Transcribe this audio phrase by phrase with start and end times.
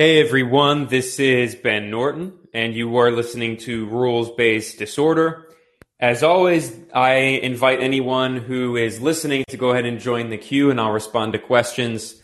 [0.00, 5.48] Hey everyone, this is Ben Norton, and you are listening to Rules Based Disorder.
[5.98, 10.70] As always, I invite anyone who is listening to go ahead and join the queue,
[10.70, 12.14] and I'll respond to questions.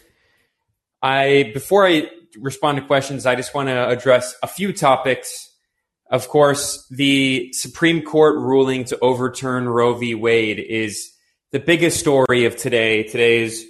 [1.02, 2.08] I before I
[2.38, 5.52] respond to questions, I just want to address a few topics.
[6.08, 10.14] Of course, the Supreme Court ruling to overturn Roe v.
[10.14, 11.12] Wade is
[11.50, 13.02] the biggest story of today.
[13.02, 13.66] Today is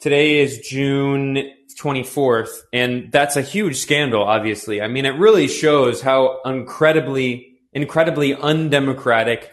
[0.00, 4.82] today is June 24th, and that's a huge scandal, obviously.
[4.82, 9.50] I mean, it really shows how incredibly, incredibly undemocratic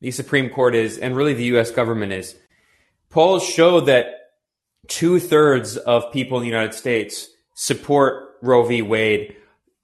[0.00, 1.70] the Supreme Court is, and really the U.S.
[1.70, 2.36] government is.
[3.08, 4.06] Polls show that
[4.88, 8.82] two thirds of people in the United States support Roe v.
[8.82, 9.36] Wade.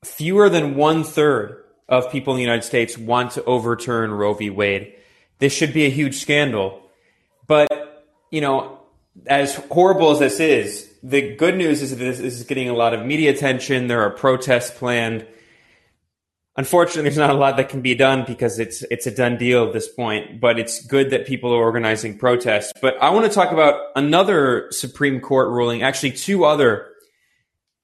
[0.04, 4.50] Fewer than one third of people in the United States want to overturn Roe v.
[4.50, 4.94] Wade.
[5.38, 6.82] This should be a huge scandal.
[7.46, 8.80] But, you know,
[9.26, 12.92] as horrible as this is, the good news is that this is getting a lot
[12.92, 13.86] of media attention.
[13.86, 15.24] There are protests planned.
[16.56, 19.68] Unfortunately, there's not a lot that can be done because it's it's a done deal
[19.68, 20.40] at this point.
[20.40, 22.72] But it's good that people are organizing protests.
[22.82, 26.88] But I want to talk about another Supreme Court ruling, actually two other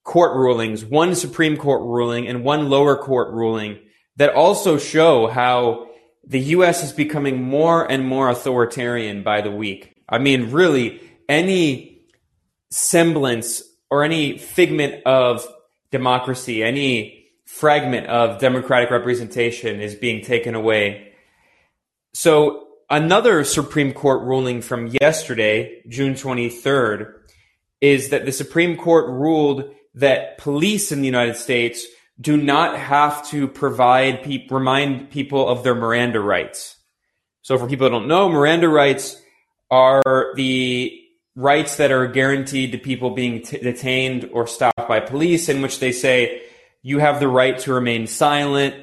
[0.03, 3.79] court rulings, one Supreme Court ruling and one lower court ruling
[4.17, 5.87] that also show how
[6.27, 6.83] the U.S.
[6.83, 9.95] is becoming more and more authoritarian by the week.
[10.09, 11.92] I mean, really, any
[12.73, 15.47] semblance or any figment of
[15.91, 21.13] democracy, any fragment of democratic representation is being taken away.
[22.15, 27.13] So, another Supreme Court ruling from yesterday, June 23rd,
[27.83, 31.85] is that the Supreme Court ruled that police in the United States
[32.19, 36.77] do not have to provide pe- remind people of their Miranda rights.
[37.43, 39.21] So for people who don't know, Miranda rights
[39.71, 41.02] are the
[41.35, 45.81] rights that are guaranteed to people being t- detained or stopped by police, in which
[45.81, 46.43] they say
[46.83, 48.75] you have the right to remain silent,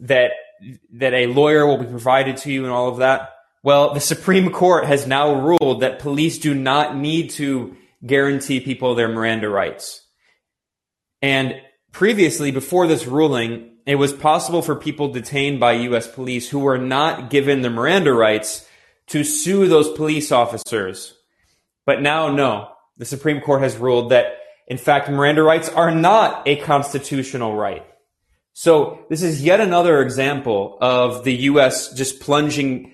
[0.00, 0.32] that
[0.92, 3.30] that a lawyer will be provided to you, and all of that.
[3.62, 8.94] Well, the Supreme Court has now ruled that police do not need to guarantee people
[8.94, 10.02] their Miranda rights.
[11.22, 11.60] And
[11.92, 16.06] previously, before this ruling, it was possible for people detained by U.S.
[16.06, 18.66] police who were not given the Miranda rights
[19.08, 21.14] to sue those police officers
[21.90, 22.68] but now, no.
[22.98, 24.26] The Supreme Court has ruled that,
[24.68, 27.84] in fact, Miranda rights are not a constitutional right.
[28.52, 31.92] So this is yet another example of the U.S.
[31.92, 32.92] just plunging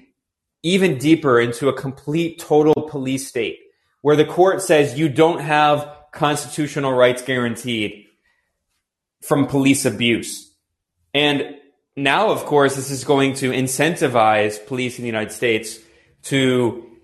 [0.63, 3.59] even deeper into a complete total police state
[4.01, 8.07] where the court says you don't have constitutional rights guaranteed
[9.21, 10.55] from police abuse.
[11.13, 11.57] And
[11.97, 15.81] now, of course, this is going to incentivize police in the United States
[16.23, 16.96] to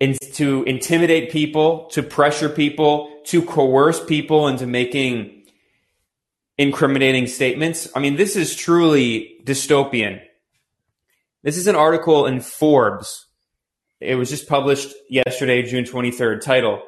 [0.00, 5.44] in, to intimidate people, to pressure people, to coerce people into making
[6.58, 7.88] incriminating statements.
[7.94, 10.20] I mean, this is truly dystopian.
[11.42, 13.26] This is an article in Forbes.
[14.00, 16.40] It was just published yesterday, June 23rd.
[16.40, 16.82] Title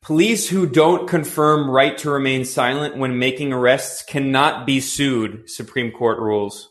[0.00, 5.90] Police who don't confirm right to remain silent when making arrests cannot be sued, Supreme
[5.90, 6.70] Court rules.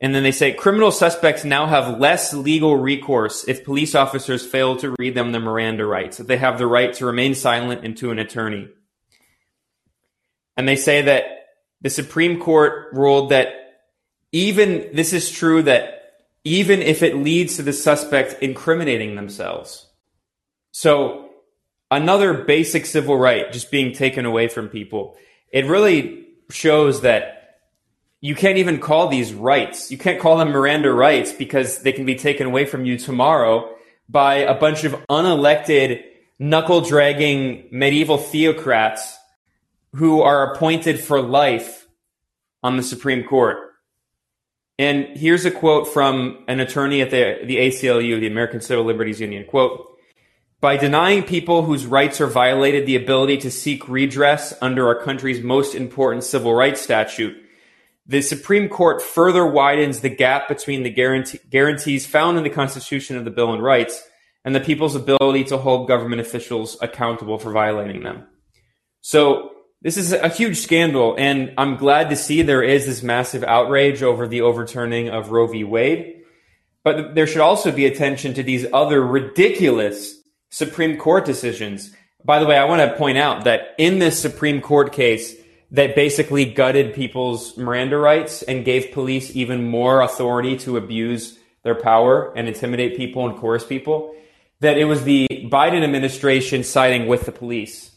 [0.00, 4.76] And then they say criminal suspects now have less legal recourse if police officers fail
[4.78, 7.96] to read them the Miranda rights, that they have the right to remain silent and
[7.98, 8.68] to an attorney.
[10.56, 11.24] And they say that
[11.80, 13.48] the Supreme Court ruled that
[14.32, 15.94] even this is true that
[16.42, 19.88] even if it leads to the suspect incriminating themselves.
[20.72, 21.30] So
[21.90, 25.16] another basic civil right just being taken away from people.
[25.50, 27.43] It really shows that
[28.24, 29.90] you can't even call these rights.
[29.90, 33.76] You can't call them Miranda rights because they can be taken away from you tomorrow
[34.08, 36.02] by a bunch of unelected,
[36.38, 39.16] knuckle dragging medieval theocrats
[39.96, 41.86] who are appointed for life
[42.62, 43.58] on the Supreme Court.
[44.78, 49.20] And here's a quote from an attorney at the, the ACLU, the American Civil Liberties
[49.20, 49.44] Union.
[49.44, 49.98] Quote,
[50.62, 55.42] by denying people whose rights are violated the ability to seek redress under our country's
[55.42, 57.43] most important civil rights statute,
[58.06, 63.16] the Supreme Court further widens the gap between the guarantee, guarantees found in the Constitution
[63.16, 64.02] of the Bill of Rights
[64.44, 68.26] and the people's ability to hold government officials accountable for violating them.
[69.00, 73.42] So this is a huge scandal, and I'm glad to see there is this massive
[73.42, 75.64] outrage over the overturning of Roe v.
[75.64, 76.22] Wade.
[76.82, 80.14] But there should also be attention to these other ridiculous
[80.50, 81.90] Supreme Court decisions.
[82.24, 85.34] By the way, I want to point out that in this Supreme Court case,
[85.74, 91.74] that basically gutted people's Miranda rights and gave police even more authority to abuse their
[91.74, 94.14] power and intimidate people and coerce people,
[94.60, 97.90] that it was the Biden administration siding with the police.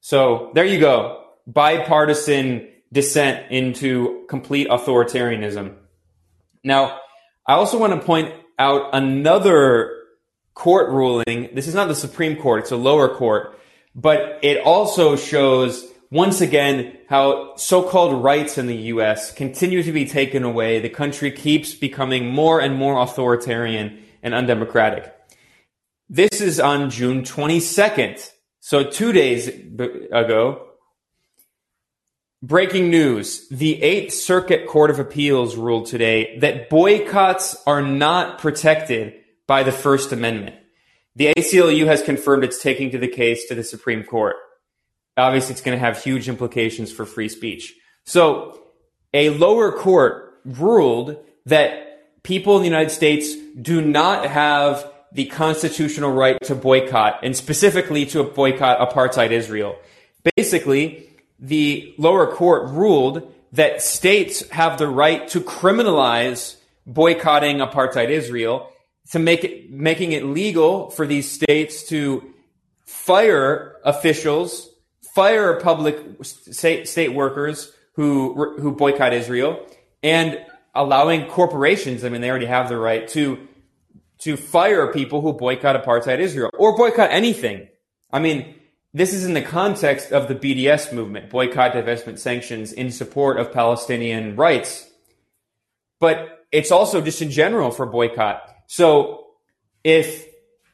[0.00, 1.22] So there you go.
[1.46, 5.76] Bipartisan descent into complete authoritarianism.
[6.64, 6.98] Now,
[7.46, 9.92] I also want to point out another
[10.54, 11.50] court ruling.
[11.54, 13.56] This is not the Supreme Court, it's a lower court,
[13.94, 20.06] but it also shows once again how so-called rights in the US continue to be
[20.06, 20.80] taken away.
[20.80, 25.12] The country keeps becoming more and more authoritarian and undemocratic.
[26.08, 28.30] This is on June 22nd.
[28.60, 30.66] So two days ago,
[32.42, 33.48] Breaking news.
[33.48, 39.14] The Eighth Circuit Court of Appeals ruled today that boycotts are not protected
[39.46, 40.54] by the First Amendment.
[41.16, 44.36] The ACLU has confirmed it's taking to the case to the Supreme Court.
[45.16, 47.74] Obviously, it's going to have huge implications for free speech.
[48.04, 48.60] So,
[49.14, 51.16] a lower court ruled
[51.46, 57.34] that people in the United States do not have the constitutional right to boycott, and
[57.34, 59.76] specifically to boycott apartheid Israel.
[60.36, 61.08] Basically,
[61.38, 68.70] the lower court ruled that states have the right to criminalize boycotting apartheid Israel
[69.10, 72.34] to make it making it legal for these states to
[72.84, 74.68] fire officials,
[75.16, 79.66] fire public state, state workers who who boycott Israel,
[80.02, 80.38] and
[80.74, 82.04] allowing corporations.
[82.04, 83.48] I mean, they already have the right to
[84.18, 87.68] to fire people who boycott apartheid Israel or boycott anything.
[88.12, 88.54] I mean,
[88.92, 93.52] this is in the context of the BDS movement, boycott, divestment, sanctions in support of
[93.52, 94.88] Palestinian rights.
[95.98, 98.42] But it's also just in general for boycott.
[98.66, 99.28] So
[99.82, 100.26] if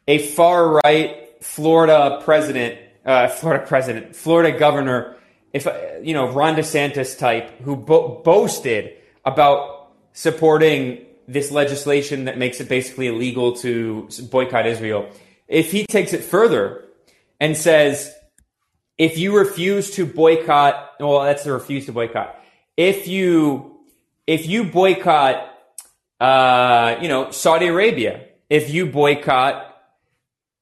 [0.08, 5.16] a far right Florida president, uh, Florida president, Florida governor,
[5.52, 5.72] if, uh,
[6.02, 8.94] you know, Ron DeSantis type who bo- boasted
[9.24, 15.08] about supporting this legislation that makes it basically illegal to boycott Israel,
[15.48, 16.84] if he takes it further
[17.40, 18.14] and says,
[18.98, 22.38] if you refuse to boycott, well, that's the refuse to boycott.
[22.76, 23.78] If you,
[24.26, 25.48] if you boycott,
[26.20, 29.76] uh, you know, Saudi Arabia, if you boycott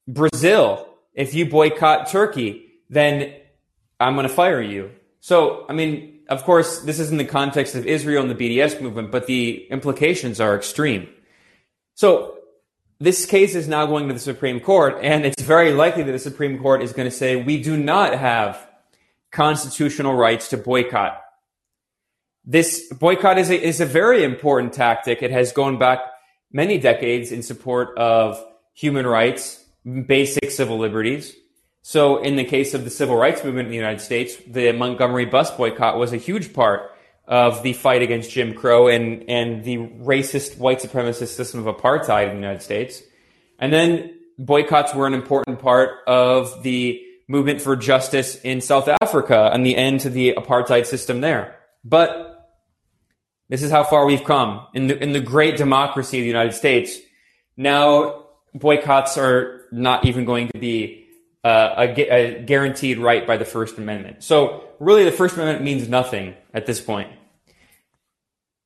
[0.07, 3.33] Brazil, if you boycott Turkey, then
[3.99, 4.91] I'm going to fire you.
[5.19, 8.81] So, I mean, of course, this is in the context of Israel and the BDS
[8.81, 11.09] movement, but the implications are extreme.
[11.95, 12.37] So,
[12.99, 16.19] this case is now going to the Supreme Court, and it's very likely that the
[16.19, 18.67] Supreme Court is going to say we do not have
[19.31, 21.19] constitutional rights to boycott.
[22.45, 25.23] This boycott is a, is a very important tactic.
[25.23, 25.99] It has gone back
[26.51, 28.43] many decades in support of
[28.73, 31.35] human rights, basic civil liberties.
[31.83, 35.25] So, in the case of the civil rights movement in the United States, the Montgomery
[35.25, 36.91] bus boycott was a huge part
[37.27, 42.25] of the fight against Jim Crow and, and the racist white supremacist system of apartheid
[42.25, 43.01] in the United States.
[43.57, 49.49] And then boycotts were an important part of the movement for justice in South Africa
[49.53, 51.55] and the end to the apartheid system there.
[51.83, 52.49] But
[53.49, 56.53] this is how far we've come in the, in the great democracy of the United
[56.53, 56.97] States.
[57.55, 61.07] Now boycotts are not even going to be
[61.43, 64.23] uh, a, a guaranteed right by the First Amendment.
[64.23, 67.09] So really the First Amendment means nothing at this point.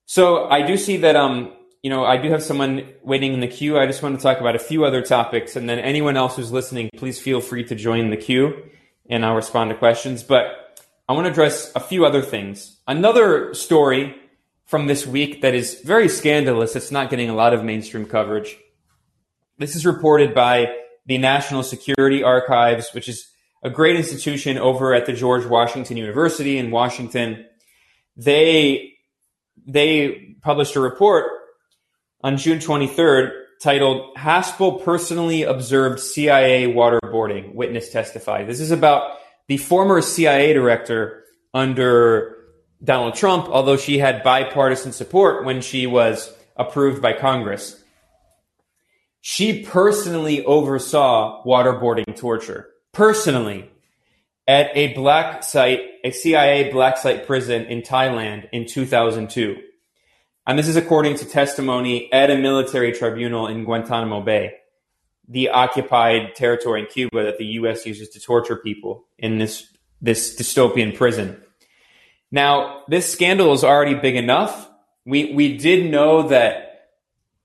[0.05, 3.47] So I do see that, um, you know, I do have someone waiting in the
[3.47, 3.77] queue.
[3.79, 6.51] I just want to talk about a few other topics, and then anyone else who's
[6.51, 8.69] listening, please feel free to join the queue,
[9.09, 10.21] and I'll respond to questions.
[10.23, 12.77] But I want to address a few other things.
[12.87, 14.15] Another story
[14.65, 16.75] from this week that is very scandalous.
[16.75, 18.57] It's not getting a lot of mainstream coverage.
[19.57, 23.29] This is reported by the National Security Archives, which is
[23.63, 27.45] a great institution over at the George Washington University in Washington.
[28.15, 28.93] They
[29.65, 31.25] they published a report
[32.21, 33.31] on June 23rd
[33.61, 38.47] titled Haspel Personally Observed CIA Waterboarding, Witness Testified.
[38.47, 42.35] This is about the former CIA director under
[42.83, 47.81] Donald Trump, although she had bipartisan support when she was approved by Congress.
[49.27, 52.69] She personally oversaw waterboarding torture.
[52.91, 53.67] Personally
[54.47, 59.57] at a black site, a CIA black site prison in Thailand in 2002.
[60.45, 64.57] And this is according to testimony at a military tribunal in Guantanamo Bay,
[65.27, 67.83] the occupied territory in Cuba that the U.S.
[67.83, 71.41] uses to torture people in this, this dystopian prison.
[72.29, 74.69] Now, this scandal is already big enough.
[75.03, 76.64] We, we did know that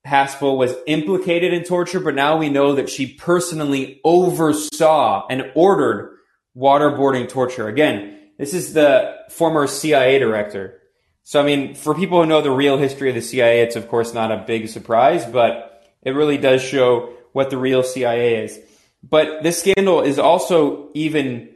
[0.06, 6.16] Haspel was implicated in torture, but now we know that she personally oversaw and ordered
[6.56, 7.68] waterboarding torture.
[7.68, 10.80] Again, this is the former CIA director.
[11.22, 13.88] So, I mean, for people who know the real history of the CIA, it's of
[13.88, 18.58] course not a big surprise, but it really does show what the real CIA is.
[19.02, 21.50] But this scandal is also even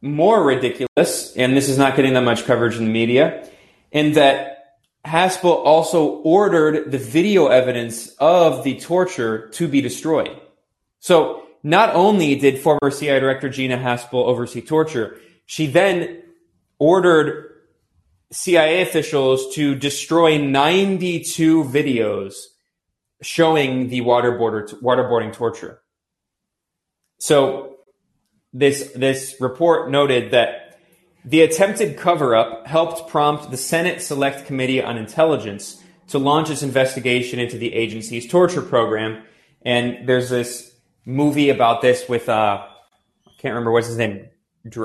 [0.00, 3.48] more ridiculous, and this is not getting that much coverage in the media,
[3.90, 4.57] in that
[5.08, 10.38] Haspel also ordered the video evidence of the torture to be destroyed.
[11.00, 16.22] So not only did former CIA Director Gina Haspel oversee torture, she then
[16.78, 17.54] ordered
[18.30, 22.34] CIA officials to destroy 92 videos
[23.22, 25.80] showing the waterboarder, waterboarding torture.
[27.18, 27.76] So
[28.52, 30.67] this, this report noted that
[31.24, 36.62] the attempted cover up helped prompt the Senate Select Committee on Intelligence to launch its
[36.62, 39.22] investigation into the agency's torture program.
[39.62, 42.64] And there's this movie about this with, uh,
[43.26, 44.28] I can't remember what's his name,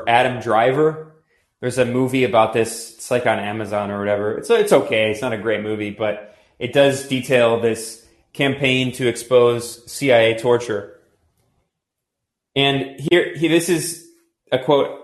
[0.07, 1.15] Adam Driver.
[1.59, 2.93] There's a movie about this.
[2.95, 4.37] It's like on Amazon or whatever.
[4.37, 5.11] It's, it's okay.
[5.11, 10.99] It's not a great movie, but it does detail this campaign to expose CIA torture.
[12.55, 14.07] And here, here, this is
[14.51, 15.02] a quote.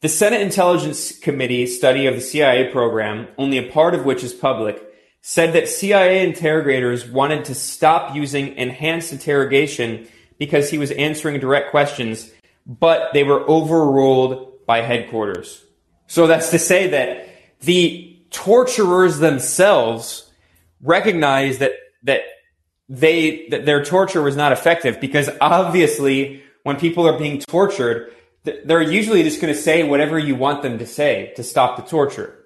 [0.00, 4.32] The Senate Intelligence Committee study of the CIA program, only a part of which is
[4.32, 4.82] public,
[5.20, 11.70] said that CIA interrogators wanted to stop using enhanced interrogation because he was answering direct
[11.70, 12.32] questions,
[12.66, 15.62] but they were overruled by headquarters.
[16.06, 17.28] So that's to say that
[17.60, 20.32] the torturers themselves
[20.80, 21.72] recognized that,
[22.04, 22.22] that
[22.88, 28.14] they, that their torture was not effective because obviously when people are being tortured,
[28.44, 31.82] they're usually just going to say whatever you want them to say to stop the
[31.82, 32.36] torture.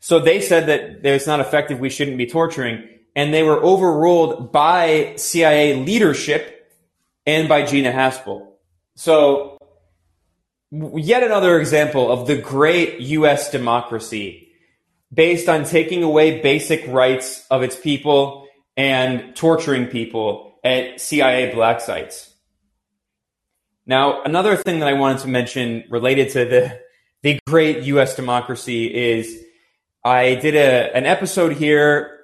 [0.00, 1.80] So they said that it's not effective.
[1.80, 2.88] We shouldn't be torturing.
[3.16, 6.70] And they were overruled by CIA leadership
[7.26, 8.46] and by Gina Haspel.
[8.94, 9.58] So
[10.70, 13.50] yet another example of the great U.S.
[13.50, 14.52] democracy
[15.12, 21.80] based on taking away basic rights of its people and torturing people at CIA black
[21.80, 22.34] sites.
[23.88, 26.80] Now, another thing that I wanted to mention related to the
[27.22, 28.14] the great U.S.
[28.14, 29.42] democracy is
[30.04, 32.20] I did a an episode here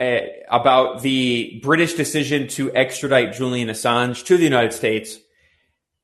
[0.00, 5.18] uh, about the British decision to extradite Julian Assange to the United States.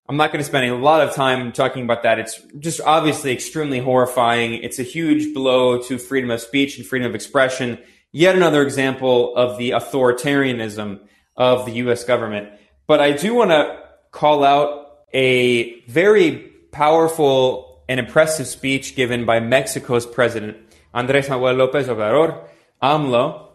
[0.08, 2.18] I'm not going to spend a lot of time talking about that.
[2.18, 4.54] It's just obviously extremely horrifying.
[4.54, 7.78] It's a huge blow to freedom of speech and freedom of expression.
[8.10, 11.06] Yet another example of the authoritarianism
[11.36, 12.02] of the U.S.
[12.02, 12.48] government.
[12.88, 19.40] But I do want to call out a very powerful and impressive speech given by
[19.40, 20.56] Mexico's president,
[20.92, 22.46] Andres Manuel Lopez Obrador,
[22.82, 23.48] AMLO.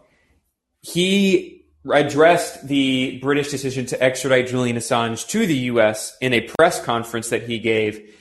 [0.80, 6.16] He addressed the British decision to extradite Julian Assange to the U.S.
[6.20, 8.14] in a press conference that he gave.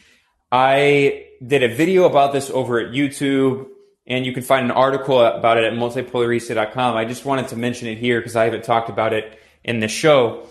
[0.52, 3.68] I did a video about this over at YouTube,
[4.06, 6.96] and you can find an article about it at multipolarista.com.
[6.96, 9.88] I just wanted to mention it here because I haven't talked about it in the
[9.88, 10.46] show.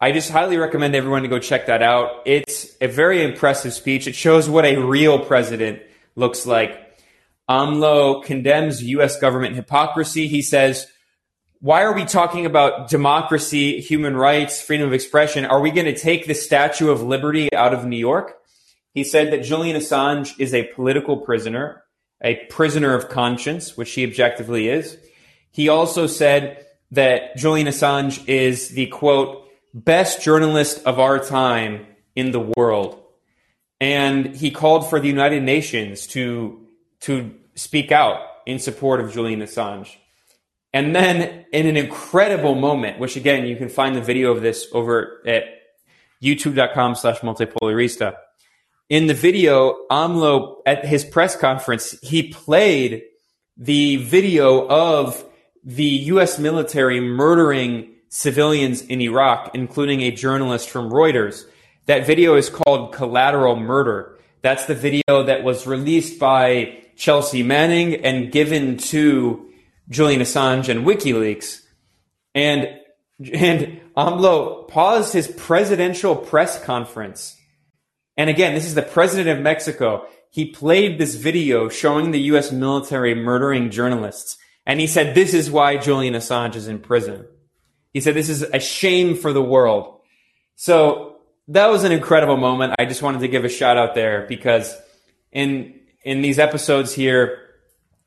[0.00, 2.22] I just highly recommend everyone to go check that out.
[2.24, 4.06] It's a very impressive speech.
[4.06, 5.82] It shows what a real president
[6.14, 6.78] looks like.
[7.48, 9.18] AMLO condemns U.S.
[9.18, 10.28] government hypocrisy.
[10.28, 10.86] He says,
[11.60, 15.44] why are we talking about democracy, human rights, freedom of expression?
[15.44, 18.36] Are we going to take the Statue of Liberty out of New York?
[18.94, 21.82] He said that Julian Assange is a political prisoner,
[22.22, 24.96] a prisoner of conscience, which he objectively is.
[25.50, 32.32] He also said that Julian Assange is the quote, best journalist of our time in
[32.32, 33.02] the world.
[33.80, 36.66] And he called for the United Nations to,
[37.00, 39.96] to speak out in support of Julian Assange.
[40.72, 44.66] And then in an incredible moment, which again, you can find the video of this
[44.72, 45.44] over at
[46.22, 48.16] youtube.com slash multipolarista.
[48.88, 53.02] In the video, AMLO at his press conference, he played
[53.56, 55.24] the video of
[55.62, 56.38] the U.S.
[56.38, 61.44] military murdering civilians in Iraq, including a journalist from Reuters.
[61.86, 64.18] That video is called Collateral Murder.
[64.42, 69.48] That's the video that was released by Chelsea Manning and given to
[69.88, 71.62] Julian Assange and WikiLeaks.
[72.34, 72.68] And,
[73.32, 77.36] and AMLO paused his presidential press conference.
[78.16, 80.06] And again, this is the president of Mexico.
[80.30, 82.52] He played this video showing the U.S.
[82.52, 84.36] military murdering journalists.
[84.66, 87.26] And he said, this is why Julian Assange is in prison.
[87.92, 90.00] He said, This is a shame for the world.
[90.56, 91.16] So
[91.48, 92.74] that was an incredible moment.
[92.78, 94.74] I just wanted to give a shout out there because
[95.32, 97.44] in in these episodes here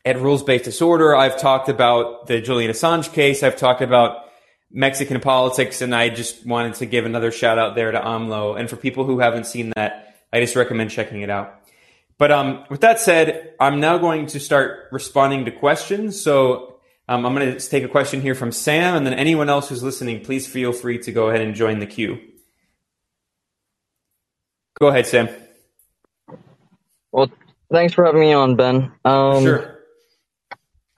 [0.05, 3.43] at Rules Based Disorder, I've talked about the Julian Assange case.
[3.43, 4.25] I've talked about
[4.71, 8.59] Mexican politics, and I just wanted to give another shout out there to AMLO.
[8.59, 11.59] And for people who haven't seen that, I just recommend checking it out.
[12.17, 16.21] But um, with that said, I'm now going to start responding to questions.
[16.21, 16.70] So
[17.11, 19.83] um, I'm going to take a question here from Sam, and then anyone else who's
[19.83, 22.21] listening, please feel free to go ahead and join the queue.
[24.79, 25.27] Go ahead, Sam.
[27.11, 27.29] Well,
[27.69, 28.93] thanks for having me on, Ben.
[29.03, 29.79] Um, sure.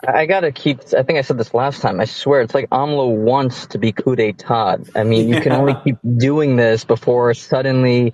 [0.08, 0.82] I gotta keep.
[0.96, 2.00] I think I said this last time.
[2.00, 4.88] I swear, it's like AMLO wants to be coup d'état.
[4.96, 8.14] I mean, you can only keep doing this before suddenly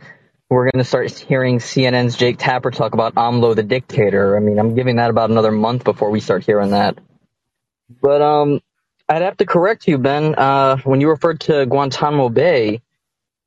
[0.50, 4.38] we're gonna start hearing CNN's Jake Tapper talk about AMLO the dictator.
[4.38, 6.98] I mean, I'm giving that about another month before we start hearing that.
[8.02, 8.62] But um,
[9.08, 10.36] I'd have to correct you, Ben.
[10.36, 12.82] Uh, when you referred to Guantanamo Bay,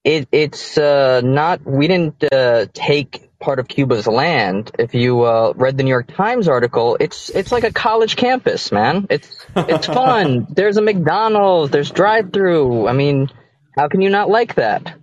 [0.04, 1.64] it, it's uh, not.
[1.64, 4.70] We didn't uh, take part of Cuba's land.
[4.78, 8.72] If you uh, read the New York Times article, it's it's like a college campus,
[8.72, 9.06] man.
[9.10, 10.46] It's it's fun.
[10.50, 11.70] there's a McDonald's.
[11.70, 12.88] There's drive-through.
[12.88, 13.30] I mean,
[13.76, 14.96] how can you not like that?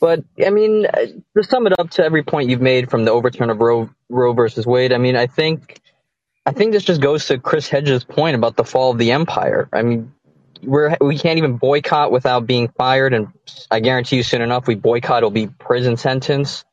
[0.00, 3.10] But I mean, uh, to sum it up to every point you've made from the
[3.12, 5.80] overturn of Roe Roe versus Wade, I mean, I think
[6.46, 9.68] I think this just goes to Chris Hedges' point about the fall of the empire.
[9.72, 10.12] I mean,
[10.62, 13.28] we're we can't even boycott without being fired, and
[13.70, 16.64] I guarantee you, soon enough, we boycott, it'll be prison sentence.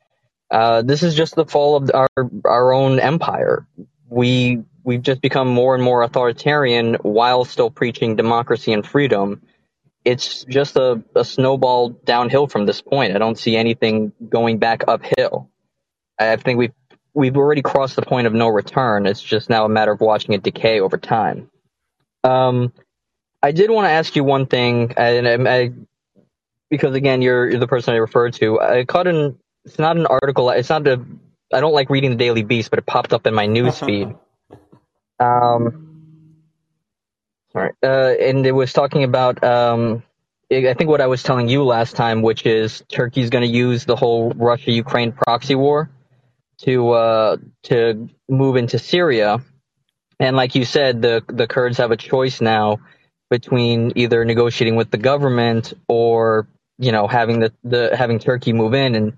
[0.50, 2.10] Uh, this is just the fall of our
[2.46, 3.66] our own empire.
[4.10, 9.42] We we've just become more and more authoritarian while still preaching democracy and freedom.
[10.04, 13.16] It's just a, a snowball downhill from this point.
[13.16, 15.50] I don't see anything going back uphill.
[16.18, 16.74] I think we've
[17.14, 19.06] we've already crossed the point of no return.
[19.06, 21.50] It's just now a matter of watching it decay over time.
[22.24, 22.74] Um,
[23.44, 25.72] I did want to ask you one thing, and I, I
[26.70, 28.60] because again, you're, you're the person I referred to.
[28.60, 30.50] I caught an it's not an article.
[30.52, 31.04] It's not a.
[31.54, 34.16] I don't like reading the Daily Beast, but it popped up in my news feed.
[35.20, 36.44] Um,
[37.52, 39.44] sorry, uh, and it was talking about.
[39.44, 40.04] Um,
[40.54, 43.86] I think what I was telling you last time, which is Turkey's going to use
[43.86, 45.90] the whole Russia-Ukraine proxy war
[46.64, 49.44] to uh, to move into Syria,
[50.20, 52.80] and like you said, the the Kurds have a choice now
[53.30, 58.74] between either negotiating with the government or you know having the, the having Turkey move
[58.74, 59.14] in and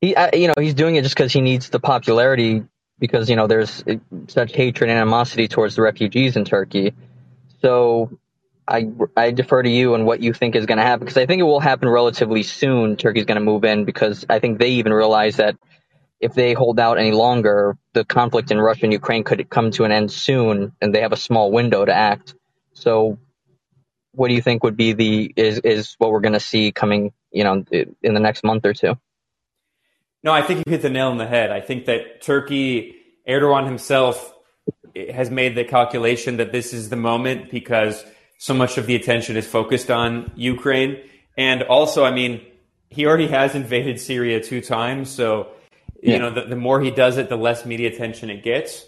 [0.00, 2.64] he, you know, he's doing it just because he needs the popularity
[2.98, 3.82] because you know there's
[4.28, 6.94] such hatred and animosity towards the refugees in Turkey.
[7.62, 8.18] So
[8.68, 11.26] I I defer to you and what you think is going to happen because I
[11.26, 12.96] think it will happen relatively soon.
[12.96, 15.56] Turkey's going to move in because I think they even realize that
[16.20, 19.84] if they hold out any longer, the conflict in Russia and Ukraine could come to
[19.84, 22.34] an end soon, and they have a small window to act.
[22.72, 23.18] So,
[24.12, 27.12] what do you think would be the is is what we're going to see coming,
[27.30, 28.98] you know, in the next month or two?
[30.22, 31.52] No, I think you hit the nail on the head.
[31.52, 32.96] I think that Turkey,
[33.28, 34.34] Erdogan himself,
[34.94, 38.04] eh, has made the calculation that this is the moment because
[38.38, 40.98] so much of the attention is focused on Ukraine.
[41.36, 42.40] And also, I mean,
[42.88, 45.10] he already has invaded Syria two times.
[45.10, 45.48] So,
[46.02, 48.86] you know, the, the, more he does it, the less media attention it gets.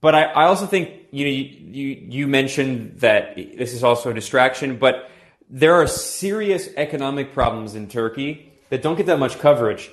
[0.00, 4.10] But I, I also think, you know, you, you, you mentioned that this is also
[4.10, 5.10] a distraction, but
[5.48, 9.90] there are serious economic problems in Turkey that don't get that much coverage.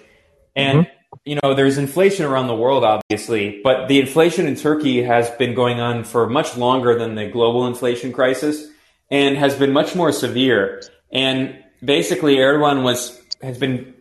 [0.56, 1.18] And mm-hmm.
[1.26, 5.54] you know, there's inflation around the world, obviously, but the inflation in Turkey has been
[5.54, 8.68] going on for much longer than the global inflation crisis,
[9.10, 10.82] and has been much more severe.
[11.12, 13.93] And basically, Erdogan was has been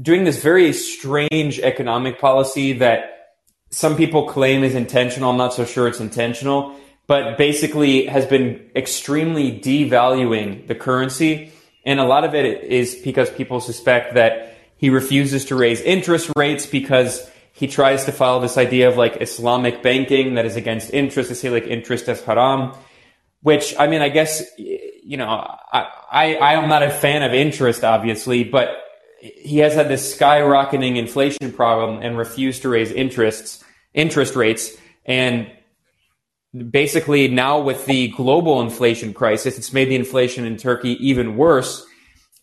[0.00, 3.10] doing this very strange economic policy that
[3.70, 5.30] some people claim is intentional.
[5.30, 6.76] I'm not so sure it's intentional,
[7.06, 11.52] but basically has been extremely devaluing the currency.
[11.84, 16.30] And a lot of it is because people suspect that he refuses to raise interest
[16.36, 20.92] rates because he tries to follow this idea of like Islamic banking that is against
[20.92, 21.28] interest.
[21.28, 22.76] They say like interest is haram,
[23.42, 27.32] which I mean, I guess, you know, I, I, I am not a fan of
[27.32, 28.83] interest, obviously, but
[29.24, 34.76] he has had this skyrocketing inflation problem and refused to raise interests, interest rates.
[35.06, 35.50] And
[36.70, 41.86] basically now with the global inflation crisis, it's made the inflation in Turkey even worse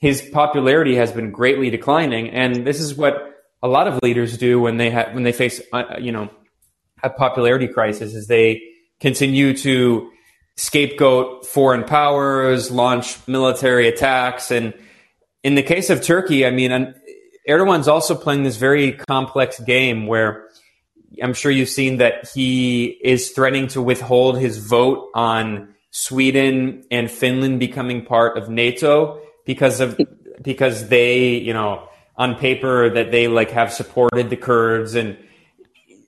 [0.02, 4.60] his popularity has been greatly declining, and this is what a lot of leaders do
[4.60, 6.30] when they have when they face uh, you know
[7.04, 8.62] a popularity crisis is they
[9.00, 10.12] continue to
[10.58, 14.74] scapegoat foreign powers, launch military attacks, and
[15.44, 16.94] in the case of Turkey, I mean,
[17.48, 20.48] Erdogan's also playing this very complex game where
[21.22, 27.12] I'm sure you've seen that he is threatening to withhold his vote on Sweden and
[27.12, 30.00] Finland becoming part of NATO because of
[30.42, 35.18] because they you know on paper that they like have supported the Kurds and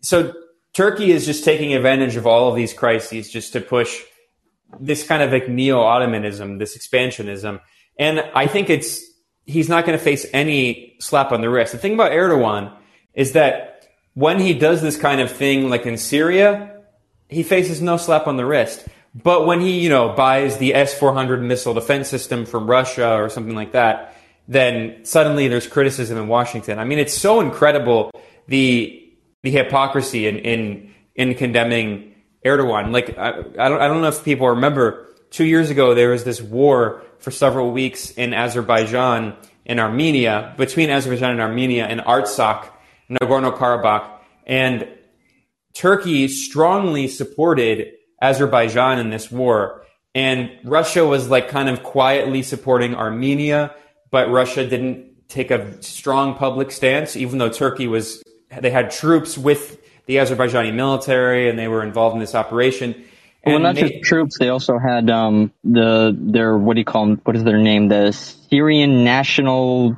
[0.01, 0.33] so
[0.73, 4.01] Turkey is just taking advantage of all of these crises just to push
[4.79, 7.61] this kind of like neo-Ottomanism, this expansionism.
[7.99, 9.03] And I think it's
[9.45, 11.73] he's not going to face any slap on the wrist.
[11.73, 12.75] The thing about Erdogan
[13.13, 16.81] is that when he does this kind of thing like in Syria,
[17.27, 18.87] he faces no slap on the wrist.
[19.15, 23.55] But when he, you know, buys the S-400 missile defense system from Russia or something
[23.55, 24.15] like that,
[24.47, 26.79] then suddenly there's criticism in Washington.
[26.79, 28.11] I mean, it's so incredible
[28.47, 28.99] the
[29.43, 32.91] the hypocrisy in in, in condemning Erdogan.
[32.91, 36.23] Like I, I don't I don't know if people remember two years ago there was
[36.23, 39.33] this war for several weeks in Azerbaijan
[39.65, 42.67] and Armenia between Azerbaijan and Armenia in Artsakh,
[43.09, 44.09] Nagorno Karabakh,
[44.45, 44.85] and
[45.73, 49.85] Turkey strongly supported Azerbaijan in this war.
[50.13, 53.73] And Russia was like kind of quietly supporting Armenia,
[54.11, 58.21] but Russia didn't take a strong public stance, even though Turkey was,
[58.59, 63.05] they had troops with the Azerbaijani military and they were involved in this operation.
[63.45, 66.85] And well, not they, just troops, they also had um, the their what do you
[66.85, 67.21] call them?
[67.23, 67.89] What is their name?
[67.89, 69.97] The Syrian National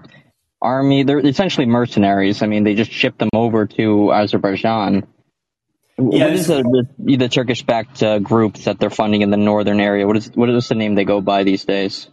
[0.62, 1.04] Army.
[1.04, 2.42] They're essentially mercenaries.
[2.42, 5.08] I mean, they just shipped them over to Azerbaijan.
[5.98, 9.80] Yeah, what is the, the, the Turkish-backed uh, groups that they're funding in the northern
[9.80, 10.06] area?
[10.06, 12.10] What is what is the name they go by these days?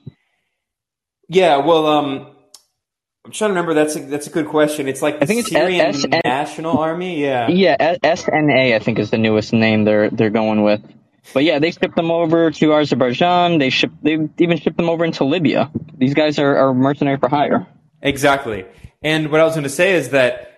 [1.29, 2.27] Yeah, well, um,
[3.25, 3.75] I'm trying to remember.
[3.75, 4.87] That's a, that's a good question.
[4.87, 7.23] It's like I think it's Syrian S- National Army.
[7.23, 7.97] Yeah, yeah.
[7.97, 10.83] SNA, I think, is the newest name they're they're going with.
[11.35, 13.59] But yeah, they shipped them over to Azerbaijan.
[13.59, 15.71] They ship they even shipped them over into Libya.
[15.97, 17.67] These guys are, are mercenary for hire.
[18.03, 18.67] Exactly.
[19.03, 20.53] And what I was going to say is that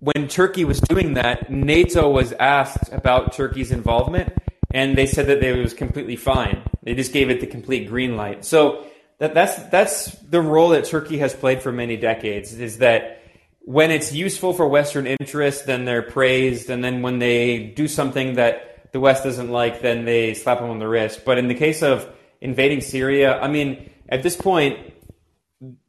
[0.00, 4.32] when Turkey was doing that, NATO was asked about Turkey's involvement,
[4.70, 6.62] and they said that it was completely fine.
[6.82, 8.44] They just gave it the complete green light.
[8.44, 8.86] So
[9.18, 12.58] that, that's that's the role that Turkey has played for many decades.
[12.58, 13.22] Is that
[13.60, 18.34] when it's useful for Western interests, then they're praised, and then when they do something
[18.34, 21.24] that the West doesn't like, then they slap them on the wrist.
[21.24, 22.08] But in the case of
[22.40, 24.78] invading Syria, I mean, at this point,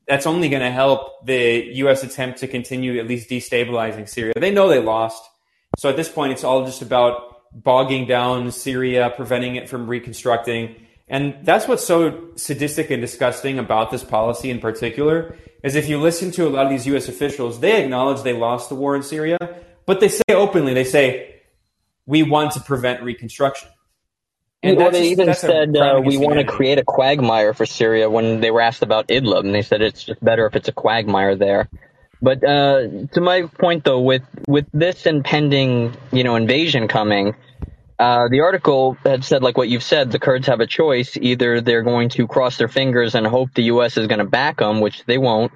[0.07, 2.03] that's only going to help the U.S.
[2.03, 4.33] attempt to continue at least destabilizing Syria.
[4.35, 5.23] They know they lost.
[5.77, 10.75] So at this point, it's all just about bogging down Syria, preventing it from reconstructing.
[11.07, 15.99] And that's what's so sadistic and disgusting about this policy in particular is if you
[15.99, 17.07] listen to a lot of these U.S.
[17.07, 19.38] officials, they acknowledge they lost the war in Syria,
[19.85, 21.28] but they say openly, they say,
[22.05, 23.69] we want to prevent reconstruction.
[24.62, 28.41] And well, they even said uh, we want to create a quagmire for Syria when
[28.41, 31.35] they were asked about Idlib, and they said it's just better if it's a quagmire
[31.35, 31.69] there.
[32.21, 37.35] But uh, to my point, though, with with this impending, you know, invasion coming,
[37.97, 41.62] uh, the article had said, like what you've said, the Kurds have a choice: either
[41.62, 43.95] they're going to cross their fingers and hope the U.S.
[43.95, 45.53] is going to back them, which they won't,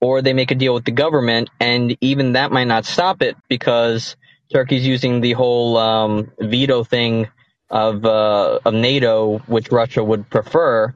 [0.00, 3.36] or they make a deal with the government, and even that might not stop it
[3.48, 4.16] because
[4.52, 7.28] Turkey's using the whole um, veto thing
[7.70, 10.94] of uh, of NATO, which Russia would prefer.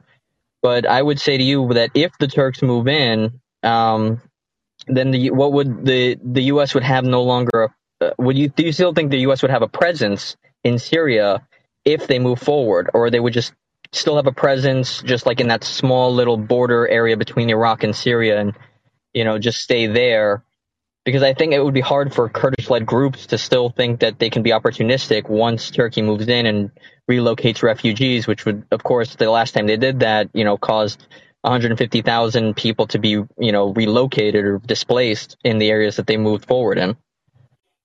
[0.61, 4.21] But I would say to you that if the Turks move in, um,
[4.87, 6.73] then the what would the the U.S.
[6.73, 7.73] would have no longer.
[8.01, 9.41] Uh, would you do you still think the U.S.
[9.41, 11.47] would have a presence in Syria
[11.85, 13.53] if they move forward, or they would just
[13.91, 17.95] still have a presence just like in that small little border area between Iraq and
[17.95, 18.53] Syria, and
[19.13, 20.43] you know just stay there
[21.05, 24.31] because I think it would be hard for Kurdish-led groups to still think that they
[24.31, 26.71] can be opportunistic once Turkey moves in and
[27.09, 31.05] relocates refugees, which would, of course, the last time they did that, you know, caused
[31.41, 36.47] 150,000 people to be, you know, relocated or displaced in the areas that they moved
[36.47, 36.97] forward in.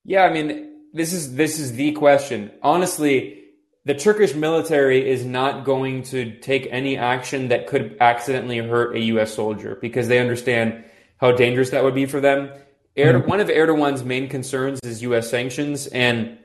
[0.03, 2.51] Yeah, I mean, this is this is the question.
[2.63, 3.45] Honestly,
[3.85, 9.01] the Turkish military is not going to take any action that could accidentally hurt a
[9.01, 9.35] U.S.
[9.35, 10.85] soldier because they understand
[11.19, 12.51] how dangerous that would be for them
[12.97, 13.29] Erdo- hmm.
[13.29, 15.31] one of Erdogan's main concerns is U.S.
[15.31, 15.87] sanctions.
[15.89, 16.39] And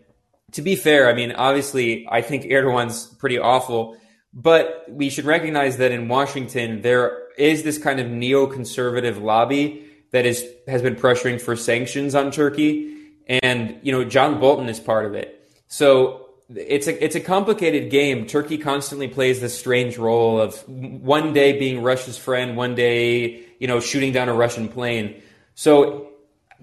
[0.52, 3.98] to be fair, I mean, obviously, I think Erdogan's pretty awful,
[4.34, 10.26] but we should recognize that in Washington, there is this kind of neoconservative lobby that
[10.26, 12.96] is has been pressuring for sanctions on Turkey,
[13.28, 15.42] and you know, John Bolton is part of it.
[15.68, 18.28] So it's a it's a complicated game.
[18.28, 23.68] Turkey constantly plays this strange role of one day being Russia's friend, one day you
[23.68, 25.22] know shooting down a Russian plane.
[25.56, 26.12] So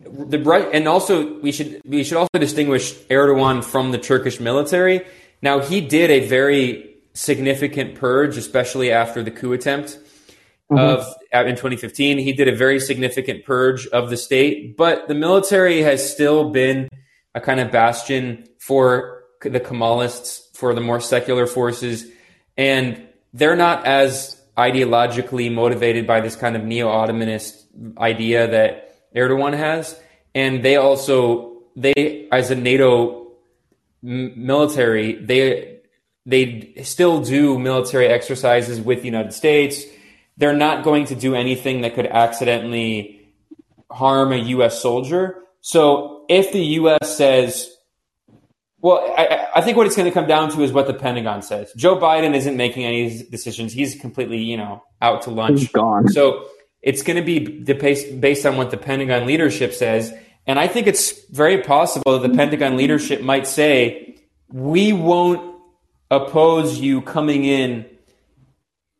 [0.04, 5.04] the and also we should we should also distinguish Erdogan from the Turkish military.
[5.40, 9.98] Now he did a very significant purge, especially after the coup attempt
[10.70, 10.78] mm-hmm.
[10.78, 12.18] of in 2015.
[12.18, 16.88] He did a very significant purge of the state, but the military has still been
[17.34, 22.06] a kind of bastion for the Kemalists, for the more secular forces,
[22.56, 27.64] and they're not as ideologically motivated by this kind of neo-Ottomanist
[27.98, 29.98] idea that Erdogan has,
[30.34, 33.32] and they also they as a NATO
[34.02, 35.80] military they
[36.26, 39.84] they still do military exercises with the United States.
[40.36, 43.28] They're not going to do anything that could accidentally
[43.90, 44.80] harm a U.S.
[44.80, 45.42] soldier.
[45.60, 47.16] So if the U.S.
[47.16, 47.70] says,
[48.78, 51.42] well, I, I think what it's going to come down to is what the Pentagon
[51.42, 51.72] says.
[51.76, 53.72] Joe Biden isn't making any decisions.
[53.72, 55.60] He's completely, you know, out to lunch.
[55.60, 56.08] He's gone.
[56.08, 56.46] So
[56.82, 60.12] it's going to be based on what the Pentagon leadership says.
[60.46, 64.16] And I think it's very possible that the Pentagon leadership might say,
[64.48, 65.56] we won't
[66.10, 67.86] oppose you coming in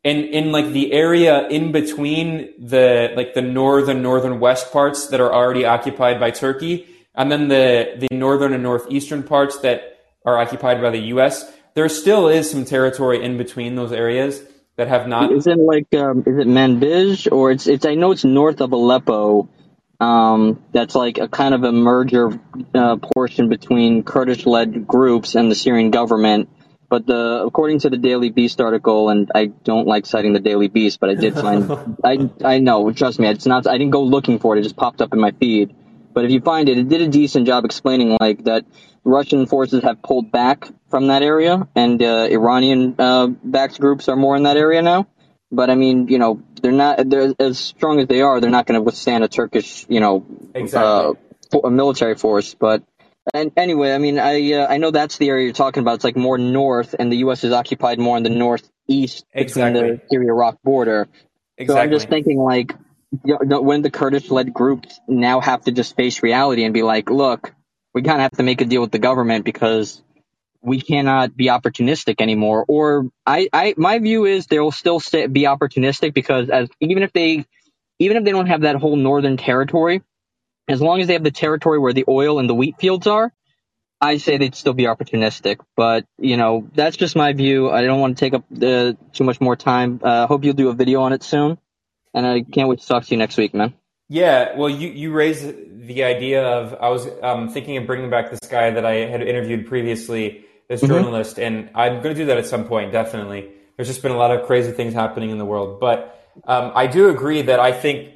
[0.03, 5.21] in in like the area in between the like the northern northern west parts that
[5.21, 10.39] are already occupied by Turkey and then the the northern and northeastern parts that are
[10.39, 14.43] occupied by the US there still is some territory in between those areas
[14.77, 18.13] that have not Is it like um, is it Manbij or it's it's I know
[18.13, 19.49] it's north of Aleppo.
[20.01, 22.41] Um, that's like a kind of a merger
[22.75, 26.49] uh, portion between Kurdish-led groups and the Syrian government.
[26.89, 30.69] But the according to the Daily Beast article, and I don't like citing the Daily
[30.69, 34.03] Beast, but I did find I I know trust me, it's not I didn't go
[34.03, 35.75] looking for it; it just popped up in my feed.
[36.13, 38.65] But if you find it, it did a decent job explaining like that
[39.05, 44.17] Russian forces have pulled back from that area, and uh, Iranian uh, backed groups are
[44.17, 45.09] more in that area now.
[45.51, 48.41] But I mean, you know, they're not they're as strong as they are.
[48.41, 51.19] They're not going to withstand a Turkish, you know, exactly.
[51.53, 52.55] uh, a military force.
[52.55, 52.83] But
[53.35, 55.97] and anyway, I mean, I uh, I know that's the area you're talking about.
[55.97, 57.45] It's like more north, and the U.S.
[57.45, 59.81] is occupied more in the northeast exactly.
[59.81, 61.09] between the Syria-Iraq border.
[61.57, 61.75] Exactly.
[61.75, 62.75] So I'm just thinking, like,
[63.25, 67.55] when the Kurdish-led groups now have to just face reality and be like, look,
[67.95, 70.03] we kind of have to make a deal with the government because
[70.63, 72.65] we cannot be opportunistic anymore.
[72.69, 77.13] Or I, I, my view is they'll still stay, be opportunistic because as even if
[77.13, 77.45] they,
[77.99, 80.03] even if they don't have that whole northern territory,
[80.69, 83.33] as long as they have the territory where the oil and the wheat fields are,
[84.01, 85.59] I say they'd still be opportunistic.
[85.77, 87.71] But you know, that's just my view.
[87.71, 88.45] I don't want to take up
[89.13, 90.01] too much more time.
[90.03, 91.59] I uh, hope you'll do a video on it soon,
[92.15, 93.75] and I can't wait to talk to you next week, man.
[94.09, 95.47] Yeah, well, you, you raised
[95.87, 99.23] the idea of I was um, thinking of bringing back this guy that I had
[99.23, 100.93] interviewed previously as mm-hmm.
[100.93, 102.93] journalist, and I'm going to do that at some point.
[102.93, 106.73] Definitely, there's just been a lot of crazy things happening in the world, but um,
[106.75, 108.13] I do agree that I think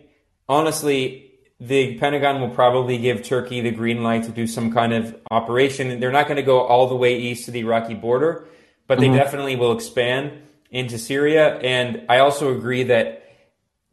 [0.48, 1.26] honestly
[1.58, 6.00] the Pentagon will probably give Turkey the green light to do some kind of operation.
[6.00, 8.46] They're not going to go all the way east to the Iraqi border,
[8.86, 9.16] but they mm-hmm.
[9.16, 11.58] definitely will expand into Syria.
[11.58, 13.25] And I also agree that